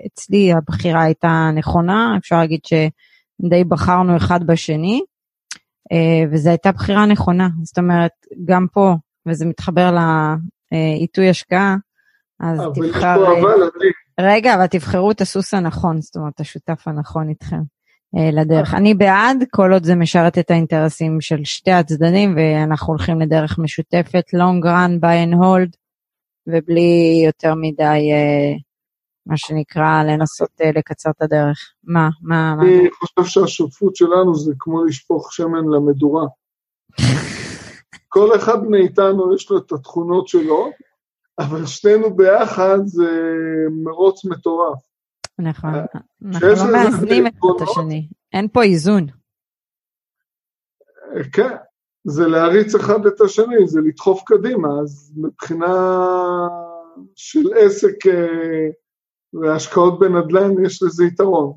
אצלי 0.06 0.52
הבחירה 0.52 1.02
הייתה 1.02 1.50
נכונה, 1.54 2.14
אפשר 2.18 2.38
להגיד 2.38 2.60
שדי 2.64 3.64
בחרנו 3.64 4.16
אחד 4.16 4.46
בשני, 4.46 5.00
uh, 5.92 6.28
וזו 6.32 6.50
הייתה 6.50 6.72
בחירה 6.72 7.06
נכונה. 7.06 7.48
זאת 7.62 7.78
אומרת, 7.78 8.12
גם 8.44 8.66
פה, 8.72 8.94
וזה 9.26 9.46
מתחבר 9.46 9.90
לעיתוי 10.72 11.28
השקעה, 11.28 11.76
אז 12.40 12.60
תבחר... 12.74 13.16
אבל. 13.40 13.70
רגע, 14.20 14.54
אבל 14.54 14.66
תבחרו 14.66 15.10
את 15.10 15.20
הסוס 15.20 15.54
הנכון, 15.54 16.00
זאת 16.00 16.16
אומרת, 16.16 16.40
השותף 16.40 16.88
הנכון 16.88 17.28
איתכם 17.28 17.56
אה, 17.56 17.79
לדרך. 18.14 18.74
אני 18.74 18.94
בעד, 18.94 19.44
כל 19.50 19.72
עוד 19.72 19.84
זה 19.84 19.94
משרת 19.94 20.38
את 20.38 20.50
האינטרסים 20.50 21.20
של 21.20 21.44
שתי 21.44 21.70
הצדדים, 21.70 22.36
ואנחנו 22.36 22.92
הולכים 22.92 23.20
לדרך 23.20 23.58
משותפת, 23.58 24.24
long 24.34 24.64
run, 24.64 25.02
buy 25.02 25.30
and 25.30 25.34
hold, 25.34 25.76
ובלי 26.46 27.22
יותר 27.26 27.54
מדי, 27.54 27.84
אה, 28.12 28.56
מה 29.26 29.36
שנקרא, 29.36 30.02
לנסות 30.02 30.50
אה, 30.60 30.70
לקצר 30.74 31.10
את 31.10 31.22
הדרך. 31.22 31.72
מה, 31.84 32.08
מה, 32.22 32.54
מה? 32.56 32.62
אני 32.62 32.90
חושב 32.90 33.24
שהשותפות 33.24 33.96
שלנו 33.96 34.34
זה 34.34 34.52
כמו 34.58 34.84
לשפוך 34.84 35.32
שמן 35.32 35.64
למדורה. 35.74 36.26
כל 38.08 38.36
אחד 38.36 38.64
מאיתנו 38.64 39.34
יש 39.34 39.50
לו 39.50 39.58
את 39.58 39.72
התכונות 39.72 40.28
שלו, 40.28 40.70
אבל 41.38 41.66
שנינו 41.66 42.16
ביחד 42.16 42.78
זה 42.84 43.10
מרוץ 43.84 44.24
מטורף. 44.24 44.89
נכון, 45.40 45.74
אנחנו 46.26 46.48
לא 46.48 46.72
מאזנים 46.72 47.26
את 47.26 47.32
השני, 47.60 48.08
אין 48.32 48.48
פה 48.52 48.62
איזון. 48.62 49.06
כן, 51.32 51.56
זה 52.04 52.26
להריץ 52.26 52.74
אחד 52.74 53.06
את 53.06 53.20
השני, 53.20 53.66
זה 53.66 53.80
לדחוף 53.80 54.22
קדימה, 54.26 54.68
אז 54.82 55.12
מבחינה 55.16 55.76
של 57.14 57.52
עסק 57.56 57.96
והשקעות 59.32 59.98
בנדל"ן 59.98 60.64
יש 60.64 60.82
לזה 60.82 61.04
יתרון, 61.04 61.52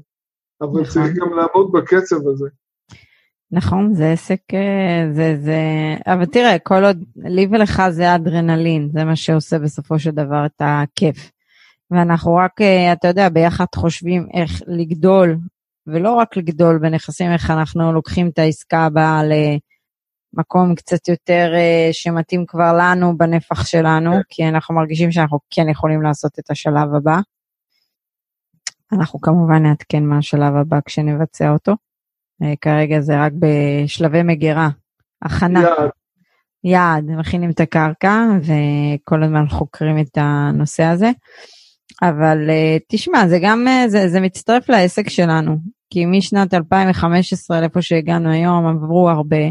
אבל 0.61 0.69
נכון. 0.69 0.83
צריך 0.83 1.15
גם 1.15 1.29
לעמוד 1.29 1.71
בקצב 1.71 2.27
הזה. 2.27 2.47
נכון, 3.51 3.93
זה 3.93 4.11
עסק, 4.11 4.39
זה, 5.13 5.35
זה, 5.41 5.59
אבל 6.05 6.25
תראה, 6.25 6.59
כל 6.59 6.85
עוד 6.85 7.03
לי 7.15 7.47
ולך 7.51 7.81
זה 7.89 8.15
אדרנלין, 8.15 8.89
זה 8.93 9.03
מה 9.03 9.15
שעושה 9.15 9.59
בסופו 9.59 9.99
של 9.99 10.11
דבר 10.11 10.45
את 10.45 10.61
הכיף. 10.61 11.31
ואנחנו 11.93 12.35
רק, 12.35 12.61
אתה 12.93 13.07
יודע, 13.07 13.29
ביחד 13.29 13.65
חושבים 13.75 14.27
איך 14.33 14.61
לגדול, 14.67 15.37
ולא 15.87 16.11
רק 16.11 16.37
לגדול 16.37 16.77
בנכסים, 16.77 17.31
איך 17.31 17.51
אנחנו 17.51 17.93
לוקחים 17.93 18.29
את 18.29 18.39
העסקה 18.39 18.79
הבאה 18.79 19.21
למקום 20.33 20.75
קצת 20.75 21.07
יותר 21.07 21.53
שמתאים 21.91 22.45
כבר 22.45 22.73
לנו 22.79 23.17
בנפח 23.17 23.65
שלנו, 23.65 24.11
כן. 24.11 24.21
כי 24.29 24.47
אנחנו 24.47 24.75
מרגישים 24.75 25.11
שאנחנו 25.11 25.39
כן 25.49 25.69
יכולים 25.69 26.01
לעשות 26.01 26.39
את 26.39 26.51
השלב 26.51 26.95
הבא. 26.95 27.19
אנחנו 28.91 29.21
כמובן 29.21 29.63
נעדכן 29.63 30.03
מה 30.03 30.17
השלב 30.17 30.55
הבא 30.55 30.79
כשנבצע 30.85 31.49
אותו. 31.49 31.73
כרגע 32.61 32.99
זה 32.99 33.21
רק 33.21 33.31
בשלבי 33.39 34.23
מגירה, 34.23 34.69
הכנה. 35.21 35.61
יעד. 35.61 35.89
יעד, 36.63 37.03
מכינים 37.05 37.49
את 37.49 37.59
הקרקע 37.59 38.23
וכל 38.39 39.23
הזמן 39.23 39.47
חוקרים 39.49 39.99
את 39.99 40.17
הנושא 40.17 40.83
הזה. 40.83 41.11
אבל 42.01 42.49
תשמע, 42.89 43.27
זה 43.27 43.39
גם, 43.41 43.67
זה, 43.87 44.09
זה 44.09 44.19
מצטרף 44.19 44.69
לעסק 44.69 45.09
שלנו, 45.09 45.57
כי 45.89 46.05
משנת 46.05 46.53
2015 46.53 47.61
לאיפה 47.61 47.81
שהגענו 47.81 48.31
היום 48.31 48.67
עברו 48.67 49.09
הרבה, 49.09 49.45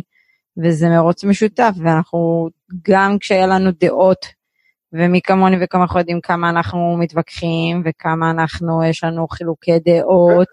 וזה 0.65 0.89
מרוץ 0.89 1.25
משותף, 1.25 1.75
ואנחנו, 1.77 2.49
גם 2.89 3.17
כשהיה 3.21 3.47
לנו 3.47 3.71
דעות, 3.81 4.27
ומי 4.93 5.21
כמוני 5.23 5.57
וכמוך 5.61 5.97
יודעים 5.97 6.21
כמה 6.21 6.51
אנחנו 6.51 6.97
מתווכחים, 6.99 7.83
וכמה 7.85 8.31
אנחנו, 8.31 8.85
יש 8.85 9.05
לנו 9.05 9.29
חילוקי 9.29 9.79
דעות, 9.79 10.49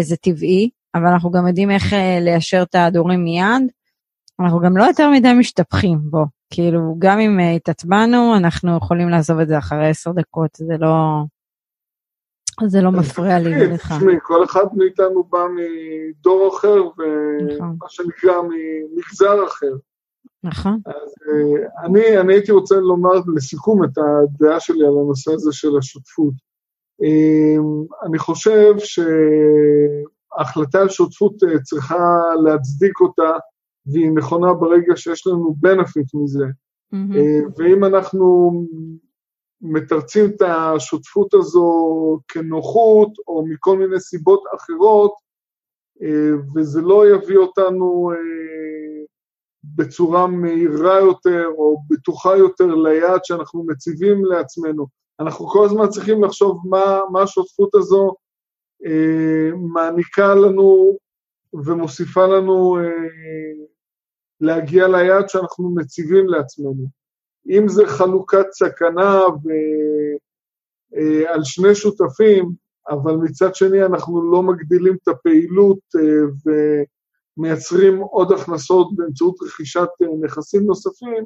זה 0.00 0.16
טבעי, 0.16 0.70
אבל 0.94 1.06
אנחנו 1.06 1.30
גם 1.30 1.46
יודעים 1.46 1.70
איך 1.70 1.92
ליישר 2.20 2.62
את 2.62 2.74
ההדורים 2.74 3.24
מיד. 3.24 3.62
אנחנו 4.40 4.60
גם 4.60 4.76
לא 4.76 4.84
יותר 4.84 5.10
מדי 5.10 5.32
משתפכים 5.32 5.98
בו. 6.10 6.37
כאילו, 6.50 6.96
גם 6.98 7.18
אם 7.18 7.38
התעצבנו, 7.56 8.36
אנחנו 8.36 8.76
יכולים 8.76 9.08
לעזוב 9.08 9.38
את 9.38 9.48
זה 9.48 9.58
אחרי 9.58 9.88
עשר 9.88 10.12
דקות, 10.12 10.50
זה 10.54 10.74
לא... 10.78 11.24
זה 12.66 12.80
לא 12.80 12.92
מפריע 12.92 13.38
לי 13.38 13.50
ולך. 13.50 13.92
תשמעי, 13.92 14.16
כל 14.22 14.44
אחד 14.44 14.64
מאיתנו 14.76 15.24
בא 15.24 15.38
מדור 15.54 16.56
אחר, 16.56 16.82
ומה 16.98 17.88
שנקרא 17.88 18.34
ממגזר 18.42 19.46
אחר. 19.46 19.72
נכון. 20.44 20.80
אז 20.86 21.14
אני, 21.84 22.18
אני 22.20 22.32
הייתי 22.32 22.52
רוצה 22.52 22.74
לומר 22.74 23.20
לסיכום 23.36 23.84
את 23.84 23.98
הדעה 23.98 24.60
שלי 24.60 24.86
על 24.86 24.92
הנושא 25.04 25.32
הזה 25.32 25.52
של 25.52 25.78
השותפות. 25.78 26.34
אני 28.06 28.18
חושב 28.18 28.74
ש... 28.78 29.00
ההחלטה 30.38 30.80
על 30.80 30.88
שותפות 30.88 31.34
צריכה 31.62 32.20
להצדיק 32.44 33.00
אותה, 33.00 33.30
והיא 33.92 34.10
נכונה 34.10 34.54
ברגע 34.54 34.96
שיש 34.96 35.26
לנו 35.26 35.54
benefit 35.66 36.10
מזה. 36.14 36.44
Mm-hmm. 36.94 37.52
ואם 37.58 37.84
אנחנו 37.84 38.52
מתרצים 39.60 40.26
את 40.26 40.42
השותפות 40.42 41.34
הזו 41.34 42.20
כנוחות, 42.28 43.12
או 43.28 43.46
מכל 43.46 43.78
מיני 43.78 44.00
סיבות 44.00 44.42
אחרות, 44.56 45.12
וזה 46.56 46.82
לא 46.82 47.08
יביא 47.14 47.36
אותנו 47.36 48.12
בצורה 49.64 50.26
מהירה 50.26 51.00
יותר, 51.00 51.46
או 51.58 51.82
בטוחה 51.90 52.36
יותר 52.36 52.74
ליעד 52.74 53.24
שאנחנו 53.24 53.64
מציבים 53.66 54.24
לעצמנו. 54.24 54.86
אנחנו 55.20 55.46
כל 55.46 55.64
הזמן 55.64 55.88
צריכים 55.88 56.24
לחשוב 56.24 56.62
מה, 56.64 57.00
מה 57.12 57.22
השותפות 57.22 57.74
הזו 57.74 58.14
מעניקה 59.74 60.34
לנו 60.34 60.96
ומוסיפה 61.64 62.26
לנו 62.26 62.78
להגיע 64.40 64.88
ליעד 64.88 65.28
שאנחנו 65.28 65.70
מציבים 65.74 66.26
לעצמנו. 66.28 66.86
אם 67.48 67.68
זה 67.68 67.86
חלוקת 67.86 68.46
סכנה 68.52 69.20
ועל 70.92 71.44
שני 71.44 71.74
שותפים, 71.74 72.52
אבל 72.88 73.12
מצד 73.12 73.54
שני 73.54 73.84
אנחנו 73.84 74.32
לא 74.32 74.42
מגדילים 74.42 74.96
את 75.02 75.08
הפעילות 75.08 75.78
ומייצרים 77.38 77.98
עוד 77.98 78.32
הכנסות 78.32 78.96
באמצעות 78.96 79.42
רכישת 79.42 79.88
נכסים 80.20 80.66
נוספים, 80.66 81.24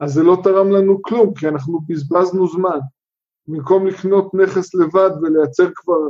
אז 0.00 0.12
זה 0.12 0.22
לא 0.22 0.36
תרם 0.42 0.70
לנו 0.70 1.02
כלום, 1.02 1.34
כי 1.34 1.48
אנחנו 1.48 1.80
בזבזנו 1.88 2.48
זמן. 2.48 2.78
במקום 3.46 3.86
לקנות 3.86 4.34
נכס 4.34 4.74
לבד 4.74 5.10
ולייצר 5.22 5.68
כבר 5.74 6.08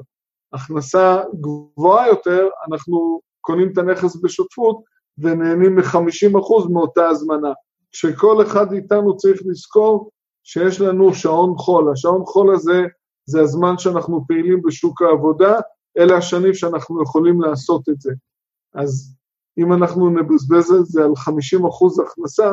הכנסה 0.53 1.23
גבוהה 1.41 2.09
יותר, 2.09 2.49
אנחנו 2.69 3.21
קונים 3.41 3.73
את 3.73 3.79
הנכס 3.79 4.17
בשותפות 4.17 4.83
ונהנים 5.19 5.77
מ-50% 5.77 6.73
מאותה 6.73 7.09
הזמנה. 7.09 7.53
שכל 7.93 8.43
אחד 8.43 8.73
איתנו 8.73 9.17
צריך 9.17 9.43
לזכור 9.47 10.11
שיש 10.45 10.81
לנו 10.81 11.15
שעון 11.15 11.55
חול. 11.59 11.93
השעון 11.93 12.25
חול 12.25 12.55
הזה 12.55 12.83
זה 13.25 13.41
הזמן 13.41 13.79
שאנחנו 13.79 14.25
פעילים 14.29 14.63
בשוק 14.63 15.03
העבודה, 15.03 15.55
אלה 15.99 16.17
השנים 16.17 16.55
שאנחנו 16.55 17.03
יכולים 17.03 17.41
לעשות 17.41 17.89
את 17.89 18.01
זה. 18.01 18.13
אז 18.75 19.15
אם 19.59 19.73
אנחנו 19.73 20.11
נבזבז 20.11 20.73
את 20.81 20.87
זה 20.87 21.05
על 21.05 21.17
50 21.17 21.67
אחוז 21.67 22.01
הכנסה, 22.01 22.51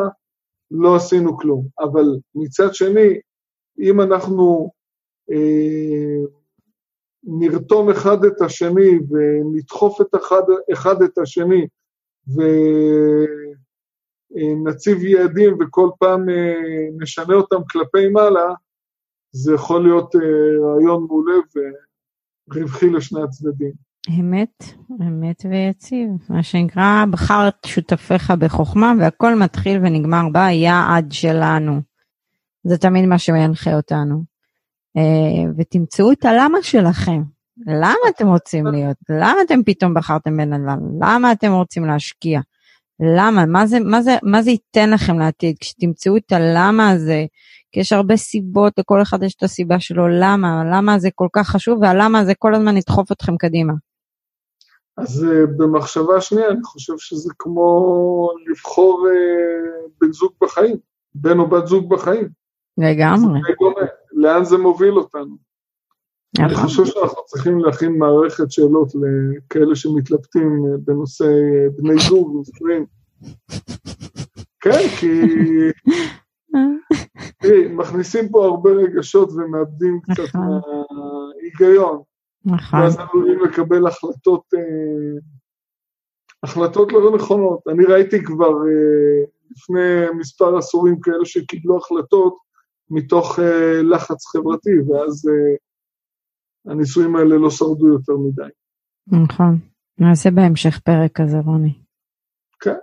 לא 0.72 0.96
עשינו 0.96 1.38
כלום. 1.38 1.68
אבל 1.80 2.06
מצד 2.36 2.74
שני, 2.74 3.20
אם 3.80 4.02
אנחנו 4.02 4.72
אה, 5.32 6.26
נרתום 7.24 7.90
אחד 7.90 8.26
את 8.26 8.42
השני 8.42 9.00
ונדחוף 9.10 10.02
את 10.02 10.16
אחד, 10.16 10.42
אחד 10.74 11.02
את 11.02 11.18
השני 11.18 11.68
ונציב 14.32 15.04
יעדים 15.04 15.58
וכל 15.60 15.90
פעם 16.00 16.30
אה, 16.30 16.54
נשנה 17.02 17.36
אותם 17.36 17.62
כלפי 17.72 18.10
מעלה, 18.10 18.54
זה 19.32 19.54
יכול 19.54 19.84
להיות 19.84 20.16
אה, 20.16 20.22
רעיון 20.68 21.06
מעולה 21.08 21.34
ורווחי 22.50 22.90
לשני 22.90 23.22
הצדדים. 23.24 23.72
אמת, 24.20 24.64
אמת 25.02 25.46
ויציב. 25.50 26.10
מה 26.30 26.44
שנקרא, 26.44 27.06
בחר 27.12 27.48
את 27.48 27.66
שותפיך 27.66 28.32
בחוכמה 28.32 28.94
והכל 29.00 29.36
מתחיל 29.36 29.78
ונגמר 29.78 30.24
ביעד 30.34 31.12
שלנו. 31.12 31.82
זה 32.64 32.78
תמיד 32.78 33.06
מה 33.06 33.18
שמנחה 33.18 33.76
אותנו. 33.76 34.24
אה, 34.98 35.52
ותמצאו 35.58 36.12
את 36.12 36.26
הלמה 36.26 36.58
שלכם. 36.62 37.35
למה 37.68 38.10
אתם 38.10 38.28
רוצים 38.28 38.68
להיות? 38.68 38.98
למה 39.10 39.42
אתם 39.46 39.64
פתאום 39.64 39.94
בחרתם 39.94 40.40
אדם? 40.40 40.80
למה 41.02 41.32
אתם 41.32 41.52
רוצים 41.52 41.86
להשקיע? 41.86 42.40
למה? 43.18 43.46
מה 43.46 43.68
זה, 43.68 43.80
מה 43.80 44.02
זה, 44.02 44.18
מה 44.24 44.42
זה 44.42 44.52
ייתן 44.52 44.90
לכם 44.90 45.20
לעתיד? 45.20 45.56
כשתמצאו 45.60 46.18
את 46.18 46.32
הלמה 46.32 46.90
הזה, 46.90 47.26
כי 47.72 47.80
יש 47.80 47.94
הרבה 47.94 48.18
סיבות, 48.18 48.74
לכל 48.78 49.02
אחד 49.02 49.24
יש 49.24 49.36
את 49.36 49.44
הסיבה 49.44 49.80
שלו, 49.80 50.08
למה? 50.08 50.64
למה 50.72 51.00
זה 51.00 51.10
כל 51.16 51.28
כך 51.34 51.48
חשוב, 51.48 51.80
והלמה 51.82 52.26
זה 52.26 52.34
כל 52.40 52.56
הזמן 52.56 52.78
ידחוף 52.78 53.12
אתכם 53.12 53.38
קדימה. 53.38 53.74
אז 54.98 55.24
uh, 55.24 55.50
במחשבה 55.58 56.22
שנייה, 56.22 56.50
אני 56.50 56.64
חושב 56.64 56.94
שזה 56.98 57.34
כמו 57.40 58.30
לבחור 58.50 59.08
uh, 59.08 59.90
בן 60.02 60.12
זוג 60.12 60.32
בחיים, 60.42 60.78
בן 61.16 61.40
או 61.40 61.50
בת 61.50 61.68
זוג 61.68 61.90
בחיים. 61.90 62.30
לגמרי. 62.78 63.40
לאן 64.14 64.44
זה 64.44 64.58
מוביל 64.58 64.94
אותנו? 64.94 65.36
נכון. 66.40 66.46
אני 66.46 66.56
חושב 66.56 66.86
שאנחנו 66.86 67.26
צריכים 67.26 67.60
להכין 67.60 67.98
מערכת 67.98 68.52
שאלות 68.52 68.92
לכאלה 68.96 69.76
שמתלבטים 69.76 70.64
בנושא 70.80 71.26
בני 71.78 71.96
זוג 72.10 72.36
וספרים. 72.36 72.86
כן, 74.62 74.88
כי... 75.00 75.22
תראי, 77.42 77.68
מכניסים 77.68 78.30
פה 78.30 78.46
הרבה 78.46 78.70
רגשות 78.70 79.30
ומאבדים 79.32 80.00
קצת 80.02 80.24
נכון. 80.24 80.42
מההיגיון. 80.42 82.02
נכון. 82.46 82.80
ואז 82.80 82.98
עלולים 83.00 83.46
לקבל 83.46 83.88
החלטות, 83.88 84.44
אה, 84.56 85.20
החלטות 86.44 86.94
לא 86.94 87.16
נכונות. 87.16 87.60
אני 87.68 87.86
ראיתי 87.86 88.24
כבר 88.24 88.50
אה, 88.50 89.24
לפני 89.52 90.20
מספר 90.20 90.58
עשורים 90.58 91.00
כאלה 91.00 91.26
שקיבלו 91.26 91.78
החלטות 91.78 92.38
מתוך 92.90 93.40
אה, 93.40 93.82
לחץ 93.84 94.26
חברתי, 94.26 94.80
ואז 94.90 95.30
אה, 95.30 95.56
הניסויים 96.68 97.16
האלה 97.16 97.36
לא 97.38 97.50
שרדו 97.50 97.88
יותר 97.88 98.14
מדי. 98.14 98.50
נכון. 99.24 99.60
נעשה 100.00 100.32
בהמשך 100.32 100.80
פרק 100.80 101.12
כזה, 101.22 101.38
רוני. 101.38 101.74
כן. 102.60 102.76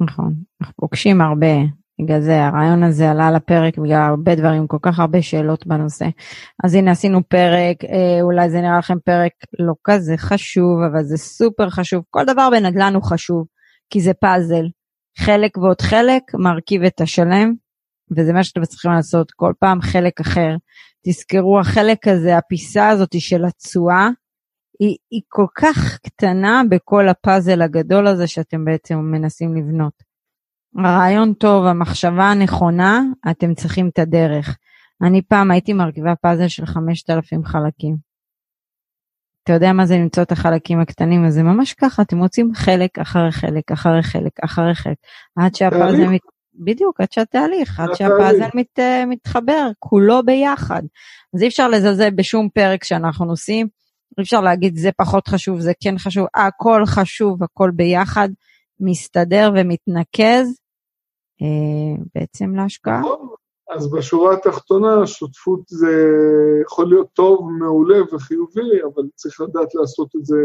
נכון. 0.00 0.34
אנחנו 0.60 0.74
פוגשים 0.76 1.20
הרבה 1.20 1.56
בגלל 2.00 2.20
זה 2.20 2.44
הרעיון 2.44 2.82
הזה 2.82 3.10
עלה 3.10 3.30
לפרק 3.30 3.78
בגלל 3.78 4.02
הרבה 4.08 4.34
דברים, 4.34 4.66
כל 4.66 4.78
כך 4.82 4.98
הרבה 4.98 5.22
שאלות 5.22 5.66
בנושא. 5.66 6.06
אז 6.64 6.74
הנה 6.74 6.90
עשינו 6.90 7.28
פרק, 7.28 7.84
אה, 7.84 8.22
אולי 8.22 8.50
זה 8.50 8.60
נראה 8.60 8.78
לכם 8.78 8.98
פרק 9.04 9.32
לא 9.58 9.74
כזה 9.84 10.14
חשוב, 10.16 10.80
אבל 10.92 11.02
זה 11.02 11.16
סופר 11.16 11.70
חשוב. 11.70 12.04
כל 12.10 12.24
דבר 12.24 12.48
בנדל"ן 12.50 12.94
הוא 12.94 13.02
חשוב, 13.02 13.46
כי 13.90 14.00
זה 14.00 14.14
פאזל. 14.14 14.66
חלק 15.18 15.58
ועוד 15.58 15.80
חלק 15.80 16.22
מרכיב 16.34 16.82
את 16.82 17.00
השלם, 17.00 17.54
וזה 18.10 18.32
מה 18.32 18.44
שאתם 18.44 18.64
צריכים 18.64 18.90
לעשות 18.90 19.32
כל 19.32 19.52
פעם 19.58 19.80
חלק 19.80 20.20
אחר. 20.20 20.56
תזכרו, 21.06 21.60
החלק 21.60 22.08
הזה, 22.08 22.36
הפיסה 22.36 22.88
הזאת 22.88 23.20
של 23.20 23.44
התשואה, 23.44 24.08
היא, 24.80 24.96
היא 25.10 25.22
כל 25.28 25.46
כך 25.58 25.98
קטנה 25.98 26.62
בכל 26.70 27.08
הפאזל 27.08 27.62
הגדול 27.62 28.06
הזה 28.06 28.26
שאתם 28.26 28.64
בעצם 28.64 28.98
מנסים 28.98 29.54
לבנות. 29.54 29.92
הרעיון 30.78 31.34
טוב, 31.34 31.66
המחשבה 31.66 32.24
הנכונה, 32.24 33.00
אתם 33.30 33.54
צריכים 33.54 33.88
את 33.88 33.98
הדרך. 33.98 34.56
אני 35.06 35.22
פעם 35.22 35.50
הייתי 35.50 35.72
מרכיבה 35.72 36.16
פאזל 36.16 36.48
של 36.48 36.66
5,000 36.66 37.44
חלקים. 37.44 37.96
אתה 39.42 39.52
יודע 39.52 39.72
מה 39.72 39.86
זה 39.86 39.96
למצוא 39.96 40.22
את 40.22 40.32
החלקים 40.32 40.80
הקטנים, 40.80 41.24
אז 41.24 41.34
זה 41.34 41.42
ממש 41.42 41.74
ככה, 41.74 42.02
אתם 42.02 42.16
מוצאים 42.16 42.54
חלק 42.54 42.98
אחרי 42.98 43.32
חלק 43.32 43.72
אחרי 43.72 44.02
חלק 44.02 44.32
אחרי 44.44 44.74
חלק, 44.74 44.96
עד 45.38 45.54
שהפאזל, 45.54 46.06
מת... 46.06 46.20
בדיוק, 46.58 47.00
עד 47.00 47.12
שהתהליך, 47.12 47.80
עד 47.80 47.94
שהפאזל 47.94 48.48
מת... 48.54 48.78
מתחבר, 49.06 49.70
כולו 49.78 50.22
ביחד. 50.24 50.82
אז 51.34 51.42
אי 51.42 51.48
אפשר 51.48 51.68
לזלזל 51.68 52.10
בשום 52.10 52.48
פרק 52.48 52.84
שאנחנו 52.84 53.30
עושים, 53.30 53.68
אי 54.18 54.22
אפשר 54.22 54.40
להגיד 54.40 54.76
זה 54.76 54.90
פחות 54.96 55.28
חשוב, 55.28 55.60
זה 55.60 55.72
כן 55.82 55.98
חשוב, 55.98 56.26
הכל 56.34 56.82
חשוב, 56.86 57.42
הכל 57.42 57.70
ביחד, 57.74 58.28
מסתדר 58.80 59.50
ומתנקז, 59.56 60.58
אה, 61.42 62.02
בעצם 62.14 62.54
להשקעה. 62.54 63.00
נכון. 63.00 63.28
אז 63.76 63.90
בשורה 63.90 64.34
התחתונה, 64.34 65.06
שותפות 65.06 65.60
זה 65.66 65.92
יכול 66.62 66.88
להיות 66.88 67.08
טוב, 67.12 67.50
מעולה 67.58 67.98
וחיובי, 68.12 68.82
אבל 68.84 69.02
צריך 69.14 69.40
לדעת 69.40 69.74
לעשות 69.74 70.16
את 70.16 70.26
זה 70.26 70.36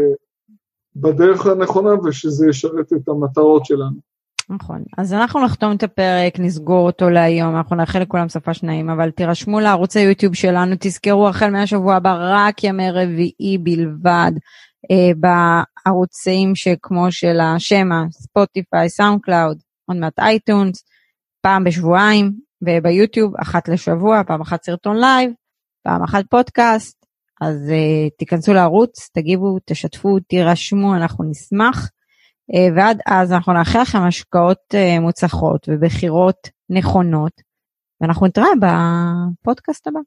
בדרך 0.96 1.46
הנכונה 1.46 1.90
ושזה 2.04 2.48
ישרת 2.48 2.92
את 2.92 3.08
המטרות 3.08 3.64
שלנו. 3.64 4.11
נכון. 4.52 4.82
אז 4.98 5.12
אנחנו 5.12 5.44
נחתום 5.44 5.72
את 5.72 5.82
הפרק, 5.82 6.38
נסגור 6.38 6.86
אותו 6.86 7.10
להיום, 7.10 7.56
אנחנו 7.56 7.76
נאחל 7.76 7.98
לכולם 7.98 8.28
שפה 8.28 8.54
שניים, 8.54 8.90
אבל 8.90 9.10
תירשמו 9.10 9.60
לערוץ 9.60 9.96
היוטיוב 9.96 10.34
שלנו, 10.34 10.76
תזכרו 10.80 11.28
החל 11.28 11.50
מהשבוע 11.50 11.94
הבא 11.94 12.16
רק 12.20 12.64
ימי 12.64 12.90
רביעי 12.90 13.58
בלבד, 13.60 14.32
אה, 14.90 15.10
בערוצים 15.86 16.54
שכמו 16.54 17.12
של 17.12 17.40
השמע, 17.40 18.02
ספוטיפיי, 18.10 18.88
SoundCloud, 18.88 19.58
עוד 19.86 19.96
מעט 19.96 20.18
iTunes, 20.18 20.84
פעם 21.40 21.64
בשבועיים, 21.64 22.32
וביוטיוב 22.62 23.34
אחת 23.36 23.68
לשבוע, 23.68 24.22
פעם 24.26 24.40
אחת 24.40 24.64
סרטון 24.64 24.96
live, 24.96 25.30
פעם 25.84 26.02
אחת 26.02 26.24
פודקאסט, 26.30 27.06
אז 27.40 27.56
uh, 27.68 28.10
תיכנסו 28.18 28.52
לערוץ, 28.52 29.10
תגיבו, 29.14 29.58
תשתפו, 29.66 30.20
תירשמו, 30.20 30.94
אנחנו 30.94 31.24
נשמח. 31.30 31.90
Uh, 32.54 32.72
ועד 32.76 33.00
אז 33.06 33.32
אנחנו 33.32 33.52
נאחל 33.52 33.82
לכם 33.82 33.98
השקעות 33.98 34.74
uh, 34.74 35.00
מוצלחות 35.00 35.68
ובחירות 35.68 36.48
נכונות, 36.70 37.32
ואנחנו 38.00 38.26
נתראה 38.26 38.48
בפודקאסט 38.60 39.86
הבא. 39.86 40.00